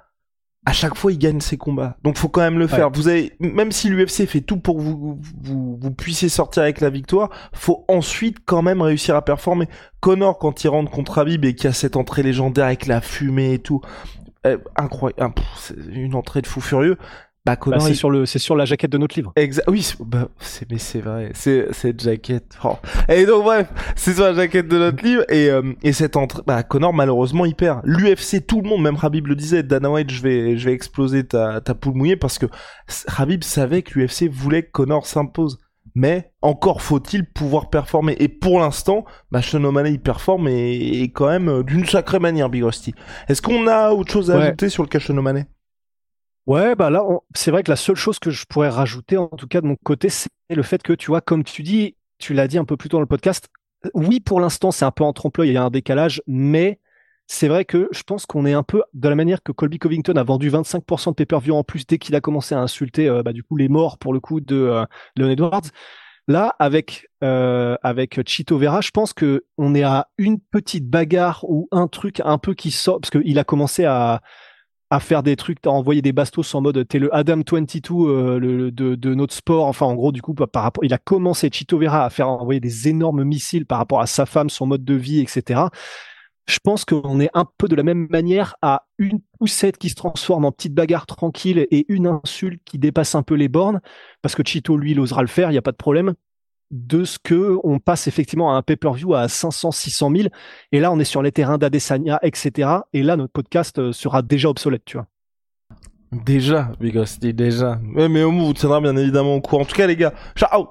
À 0.67 0.73
chaque 0.73 0.95
fois 0.95 1.13
il 1.13 1.17
gagne 1.17 1.39
ses 1.39 1.55
combats. 1.55 1.95
Donc 2.03 2.17
faut 2.17 2.27
quand 2.27 2.41
même 2.41 2.59
le 2.59 2.67
faire. 2.67 2.89
Vous 2.91 3.07
avez 3.07 3.31
même 3.39 3.71
si 3.71 3.87
l'UFC 3.87 4.25
fait 4.27 4.41
tout 4.41 4.57
pour 4.57 4.75
que 4.75 4.81
vous, 4.81 5.17
vous 5.41 5.77
vous 5.79 5.91
puissiez 5.91 6.27
sortir 6.27 6.63
avec 6.63 6.81
la 6.81 6.89
victoire, 6.89 7.29
faut 7.53 7.85
ensuite 7.87 8.39
quand 8.45 8.61
même 8.61 8.81
réussir 8.81 9.15
à 9.15 9.23
performer. 9.23 9.69
Connor 10.01 10.37
quand 10.37 10.65
il 10.65 10.67
rentre 10.67 10.91
contre 10.91 11.19
Habib 11.19 11.45
et 11.45 11.55
qu'il 11.55 11.69
a 11.69 11.73
cette 11.73 11.95
entrée 11.95 12.21
légendaire 12.21 12.65
avec 12.65 12.85
la 12.85 12.99
fumée 12.99 13.53
et 13.53 13.59
tout, 13.59 13.79
euh, 14.45 14.57
incroyable, 14.75 15.35
une 15.89 16.15
entrée 16.15 16.41
de 16.41 16.47
fou 16.47 16.59
furieux. 16.59 16.97
Bah, 17.47 17.57
bah 17.65 17.79
c'est 17.79 17.93
sur 17.93 18.09
le, 18.09 18.25
c'est 18.25 18.39
sur 18.39 18.57
la 18.57 18.65
jaquette 18.65 18.91
de 18.91 18.97
notre 18.97 19.15
livre. 19.15 19.31
Exact. 19.37 19.63
Oui, 19.69 19.93
bah, 20.01 20.27
c'est, 20.37 20.69
mais 20.69 20.77
c'est 20.77 20.99
vrai. 20.99 21.31
C'est 21.33 21.67
cette 21.71 22.01
jaquette. 22.01 22.57
Oh. 22.65 22.75
Et 23.07 23.25
donc 23.25 23.45
bref, 23.45 23.69
c'est 23.95 24.13
sur 24.13 24.23
la 24.23 24.33
jaquette 24.33 24.67
de 24.67 24.77
notre 24.77 25.01
livre 25.01 25.23
et 25.29 25.49
euh, 25.49 25.73
et 25.81 25.93
cette 25.93 26.17
entrée. 26.17 26.41
Bah, 26.45 26.63
Connor 26.63 26.93
malheureusement 26.93 27.45
il 27.45 27.55
perd. 27.55 27.81
L'UFC, 27.85 28.45
tout 28.45 28.61
le 28.61 28.67
monde, 28.67 28.81
même 28.81 28.97
Habib 29.01 29.27
le 29.27 29.35
disait. 29.35 29.63
Dana 29.63 29.89
White, 29.89 30.11
je 30.11 30.21
vais, 30.21 30.57
je 30.57 30.65
vais 30.65 30.73
exploser 30.73 31.23
ta 31.23 31.61
ta 31.61 31.73
poule 31.73 31.93
mouillée 31.93 32.17
parce 32.17 32.37
que 32.37 32.47
Habib 33.17 33.43
savait 33.43 33.81
que 33.81 33.97
l'UFC 33.97 34.29
voulait 34.29 34.63
que 34.63 34.71
Connor 34.71 35.07
s'impose. 35.07 35.57
Mais 35.95 36.31
encore 36.41 36.81
faut-il 36.81 37.25
pouvoir 37.25 37.69
performer. 37.69 38.15
Et 38.19 38.27
pour 38.27 38.59
l'instant, 38.59 39.05
bah, 39.31 39.41
Sean 39.41 39.63
O'Malley 39.63 39.93
il 39.93 40.01
performe 40.01 40.47
et, 40.47 41.01
et 41.01 41.11
quand 41.11 41.27
même 41.27 41.49
euh, 41.49 41.63
d'une 41.63 41.85
sacrée 41.85 42.19
manière, 42.19 42.49
Big 42.49 42.63
Rusty. 42.63 42.93
Est-ce 43.29 43.41
qu'on 43.41 43.67
a 43.67 43.91
autre 43.91 44.11
chose 44.11 44.29
à 44.29 44.37
ajouter 44.37 44.69
sur 44.69 44.83
le 44.83 44.89
cas 44.89 44.99
Sean 44.99 45.17
O'Malley? 45.17 45.47
Ouais, 46.47 46.75
bah 46.75 46.89
là, 46.89 47.03
c'est 47.35 47.51
vrai 47.51 47.61
que 47.61 47.69
la 47.69 47.75
seule 47.75 47.97
chose 47.97 48.19
que 48.19 48.31
je 48.31 48.45
pourrais 48.45 48.69
rajouter, 48.69 49.17
en 49.17 49.27
tout 49.27 49.47
cas 49.47 49.59
de 49.59 49.67
mon 49.67 49.75
côté, 49.75 50.07
c'est 50.07 50.29
le 50.49 50.63
fait 50.63 50.81
que, 50.81 50.93
tu 50.93 51.07
vois, 51.07 51.19
comme 51.19 51.43
tu 51.43 51.61
dis, 51.61 51.97
tu 52.19 52.33
l'as 52.33 52.47
dit 52.47 52.57
un 52.57 52.63
peu 52.63 52.77
plus 52.77 52.87
tôt 52.87 52.97
dans 52.97 53.01
le 53.01 53.05
podcast, 53.05 53.49
oui, 53.93 54.21
pour 54.21 54.39
l'instant, 54.39 54.71
c'est 54.71 54.85
un 54.85 54.91
peu 54.91 55.03
en 55.03 55.11
trompe 55.11 55.39
il 55.43 55.51
y 55.51 55.57
a 55.57 55.63
un 55.63 55.69
décalage, 55.69 56.21
mais 56.25 56.79
c'est 57.27 57.49
vrai 57.49 57.65
que 57.65 57.89
je 57.91 58.01
pense 58.03 58.25
qu'on 58.25 58.45
est 58.45 58.53
un 58.53 58.63
peu 58.63 58.81
de 58.93 59.09
la 59.09 59.15
manière 59.15 59.43
que 59.43 59.51
Colby 59.51 59.77
Covington 59.77 60.15
a 60.15 60.23
vendu 60.23 60.49
25% 60.49 61.09
de 61.09 61.15
pay-per-view 61.15 61.53
en 61.53 61.65
plus 61.65 61.85
dès 61.85 61.97
qu'il 61.97 62.15
a 62.15 62.21
commencé 62.21 62.55
à 62.55 62.59
insulter, 62.59 63.09
euh, 63.09 63.23
bah, 63.23 63.33
du 63.33 63.43
coup, 63.43 63.57
les 63.57 63.67
morts 63.67 63.97
pour 63.97 64.13
le 64.13 64.21
coup 64.21 64.39
de 64.39 64.55
euh, 64.55 64.85
Leon 65.17 65.29
Edwards. 65.29 65.63
Là, 66.29 66.55
avec 66.59 67.07
euh, 67.23 67.77
avec 67.83 68.25
Chito 68.27 68.57
Vera, 68.57 68.81
je 68.81 68.91
pense 68.91 69.13
que 69.13 69.45
on 69.57 69.73
est 69.75 69.83
à 69.83 70.09
une 70.17 70.39
petite 70.39 70.89
bagarre 70.89 71.45
ou 71.47 71.67
un 71.71 71.87
truc 71.87 72.21
un 72.23 72.37
peu 72.37 72.53
qui 72.53 72.71
sort 72.71 72.99
parce 72.99 73.11
qu'il 73.11 73.39
a 73.39 73.45
commencé 73.45 73.85
à 73.85 74.21
à 74.89 74.99
faire 74.99 75.23
des 75.23 75.35
trucs, 75.35 75.65
à 75.65 75.71
envoyer 75.71 76.01
des 76.01 76.13
bastos 76.13 76.55
en 76.55 76.61
mode 76.61 76.87
t'es 76.87 76.99
le 76.99 77.13
Adam 77.13 77.41
22 77.49 77.79
euh, 77.93 78.71
de, 78.71 79.13
notre 79.13 79.33
sport. 79.33 79.65
Enfin, 79.65 79.85
en 79.85 79.95
gros, 79.95 80.11
du 80.11 80.21
coup, 80.21 80.33
par 80.33 80.63
rapport, 80.63 80.83
il 80.83 80.93
a 80.93 80.97
commencé 80.97 81.49
Chito 81.51 81.77
Vera 81.77 82.05
à 82.05 82.09
faire 82.09 82.29
envoyer 82.29 82.59
des 82.59 82.87
énormes 82.87 83.23
missiles 83.23 83.65
par 83.65 83.79
rapport 83.79 84.01
à 84.01 84.07
sa 84.07 84.25
femme, 84.25 84.49
son 84.49 84.65
mode 84.65 84.85
de 84.85 84.93
vie, 84.93 85.19
etc. 85.19 85.61
Je 86.47 86.59
pense 86.63 86.85
qu'on 86.85 87.19
est 87.19 87.29
un 87.33 87.45
peu 87.57 87.67
de 87.67 87.75
la 87.75 87.83
même 87.83 88.07
manière 88.09 88.55
à 88.61 88.85
une 88.97 89.19
poussette 89.37 89.77
qui 89.77 89.89
se 89.89 89.95
transforme 89.95 90.45
en 90.45 90.53
petite 90.53 90.73
bagarre 90.73 91.05
tranquille 91.05 91.67
et 91.69 91.85
une 91.89 92.07
insulte 92.07 92.61
qui 92.63 92.79
dépasse 92.79 93.15
un 93.15 93.23
peu 93.23 93.35
les 93.35 93.49
bornes, 93.49 93.81
parce 94.21 94.35
que 94.35 94.43
Chito, 94.45 94.77
lui, 94.77 94.91
il 94.91 94.99
osera 95.01 95.21
le 95.21 95.27
faire, 95.27 95.49
il 95.49 95.53
n'y 95.53 95.59
a 95.59 95.63
pas 95.63 95.73
de 95.73 95.77
problème 95.77 96.13
de 96.71 97.03
ce 97.03 97.17
que 97.19 97.57
on 97.63 97.79
passe 97.79 98.07
effectivement 98.07 98.53
à 98.53 98.57
un 98.57 98.61
pay-per-view 98.61 99.13
à 99.13 99.27
500, 99.27 99.71
600 99.71 100.11
000. 100.15 100.29
Et 100.71 100.79
là, 100.79 100.91
on 100.91 100.99
est 100.99 101.05
sur 101.05 101.21
les 101.21 101.31
terrains 101.31 101.57
d'Adesanya, 101.57 102.19
etc. 102.21 102.69
Et 102.93 103.03
là, 103.03 103.15
notre 103.15 103.33
podcast 103.33 103.79
euh, 103.79 103.91
sera 103.91 104.21
déjà 104.21 104.49
obsolète, 104.49 104.83
tu 104.85 104.97
vois. 104.97 105.07
Déjà, 106.11 106.71
Big 106.79 106.97
déjà. 107.19 107.79
Mais, 107.83 108.07
mais 108.07 108.23
moins, 108.23 108.45
vous 108.45 108.53
tiendra 108.53 108.79
bien 108.79 108.95
évidemment 108.95 109.35
au 109.35 109.41
courant. 109.41 109.63
En 109.63 109.65
tout 109.65 109.75
cas, 109.75 109.87
les 109.87 109.97
gars, 109.97 110.13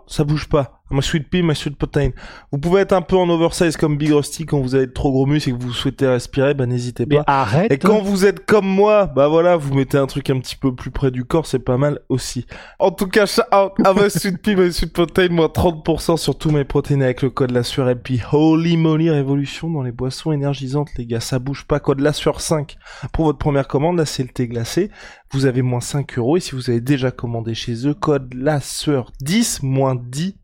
ça 0.06 0.24
bouge 0.24 0.48
pas 0.48 0.75
my 0.90 1.02
sweet 1.02 1.28
pea, 1.28 1.42
my 1.42 1.54
sweet 1.54 1.76
protein. 1.76 2.10
Vous 2.52 2.58
pouvez 2.58 2.82
être 2.82 2.92
un 2.92 3.02
peu 3.02 3.16
en 3.16 3.28
oversize 3.28 3.76
comme 3.76 3.96
Big 3.96 4.12
Rusty 4.12 4.46
quand 4.46 4.60
vous 4.60 4.74
avez 4.74 4.92
trop 4.92 5.10
gros 5.10 5.26
muscles 5.26 5.50
et 5.50 5.52
que 5.52 5.58
vous 5.58 5.72
souhaitez 5.72 6.06
respirer, 6.06 6.54
bah 6.54 6.66
n'hésitez 6.66 7.06
pas. 7.06 7.24
arrête. 7.26 7.72
Et 7.72 7.78
quand 7.78 8.00
vous 8.00 8.24
êtes 8.24 8.46
comme 8.46 8.66
moi, 8.66 9.06
bah 9.06 9.28
voilà, 9.28 9.56
vous 9.56 9.74
mettez 9.74 9.98
un 9.98 10.06
truc 10.06 10.30
un 10.30 10.38
petit 10.38 10.56
peu 10.56 10.74
plus 10.74 10.90
près 10.90 11.10
du 11.10 11.24
corps, 11.24 11.46
c'est 11.46 11.58
pas 11.58 11.76
mal 11.76 12.00
aussi. 12.08 12.46
En 12.78 12.90
tout 12.90 13.08
cas, 13.08 13.26
shout 13.26 13.42
out 13.52 13.72
à 13.84 13.94
my 13.94 14.10
sweet 14.10 14.38
pea, 14.42 14.54
my 14.54 14.72
sweet 14.72 14.92
protein, 14.92 15.28
moi 15.30 15.48
30% 15.48 16.16
sur 16.16 16.36
tous 16.38 16.50
mes 16.50 16.64
protéines 16.64 17.02
avec 17.02 17.22
le 17.22 17.30
code 17.30 17.50
la 17.50 17.62
sueur 17.62 17.88
et 17.88 17.96
puis 17.96 18.20
holy 18.32 18.76
moly 18.76 19.10
révolution 19.10 19.70
dans 19.70 19.82
les 19.82 19.92
boissons 19.92 20.32
énergisantes, 20.32 20.88
les 20.96 21.06
gars, 21.06 21.20
ça 21.20 21.38
bouge 21.38 21.64
pas, 21.64 21.80
code 21.80 22.00
la 22.00 22.12
sueur 22.12 22.40
5 22.40 22.76
pour 23.12 23.24
votre 23.24 23.38
première 23.38 23.68
commande, 23.68 23.96
là 23.96 24.06
c'est 24.06 24.22
le 24.22 24.28
thé 24.28 24.48
glacé. 24.48 24.90
Vous 25.32 25.46
avez 25.46 25.62
moins 25.62 25.80
5 25.80 26.18
euros 26.18 26.36
et 26.36 26.40
si 26.40 26.54
vous 26.54 26.70
avez 26.70 26.80
déjà 26.80 27.10
commandé 27.10 27.54
chez 27.54 27.86
eux, 27.86 27.94
code 27.94 28.32
la 28.34 28.60
sueur 28.60 29.12
10 29.20 29.62
moins 29.62 29.96
10 29.96 30.36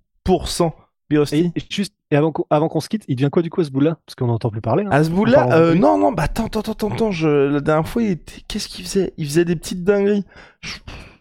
et, 1.33 1.53
juste, 1.71 1.95
et 2.11 2.17
avant, 2.17 2.33
avant 2.51 2.69
qu'on 2.69 2.81
se 2.81 2.89
quitte, 2.89 3.05
il 3.09 3.17
devient 3.17 3.31
quoi 3.31 3.43
du 3.43 3.51
coup 3.51 3.63
bout-là? 3.63 3.99
Parce 4.07 4.15
qu'on 4.15 4.27
n'entend 4.27 4.51
plus 4.51 4.61
parler. 4.61 4.85
Hein. 4.85 4.91
À 4.91 5.05
ce 5.05 5.11
bout-là 5.11 5.49
euh, 5.53 5.75
Non, 5.75 5.99
non, 5.99 6.13
bah 6.13 6.25
attends, 6.25 6.47
attends, 6.47 6.61
attends, 6.61 6.89
attends. 6.89 7.11
Je... 7.11 7.29
La 7.29 7.61
dernière 7.61 7.89
fois, 7.89 8.03
il 8.03 8.13
était... 8.13 8.43
qu'est-ce 8.49 8.69
qu'il 8.69 8.85
faisait? 8.85 9.13
Il 9.17 9.27
faisait 9.27 9.45
des 9.45 9.57
petites 9.57 9.85
dingueries. 9.85 10.25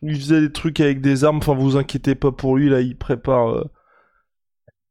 Il 0.02 0.16
faisait 0.16 0.42
des 0.42 0.52
trucs 0.52 0.80
avec 0.80 1.02
des 1.02 1.24
armes. 1.24 1.38
Enfin, 1.38 1.54
vous 1.54 1.78
inquiétez 1.78 2.16
pas 2.16 2.32
pour 2.32 2.56
lui, 2.56 2.70
là, 2.70 2.82
il 2.82 2.98
prépare. 2.98 3.50
Euh, 3.50 3.64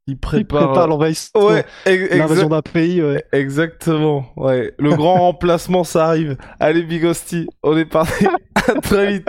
il 0.06 0.18
prépare, 0.18 0.76
euh, 0.76 0.86
l'envahissement. 0.86 1.46
Ouais, 1.46 1.64
l'invasion 1.86 2.48
d'un 2.48 2.62
pays. 2.62 3.02
Ouais. 3.02 3.24
Exactement. 3.32 4.26
Ouais, 4.36 4.74
le 4.78 4.90
grand 4.90 5.14
remplacement, 5.20 5.84
ça 5.84 6.06
arrive. 6.06 6.36
Allez, 6.58 6.82
Bigosti, 6.82 7.46
on 7.62 7.76
est 7.76 7.84
parti. 7.84 8.26
à 8.54 8.74
très 8.80 9.12
vite. 9.12 9.28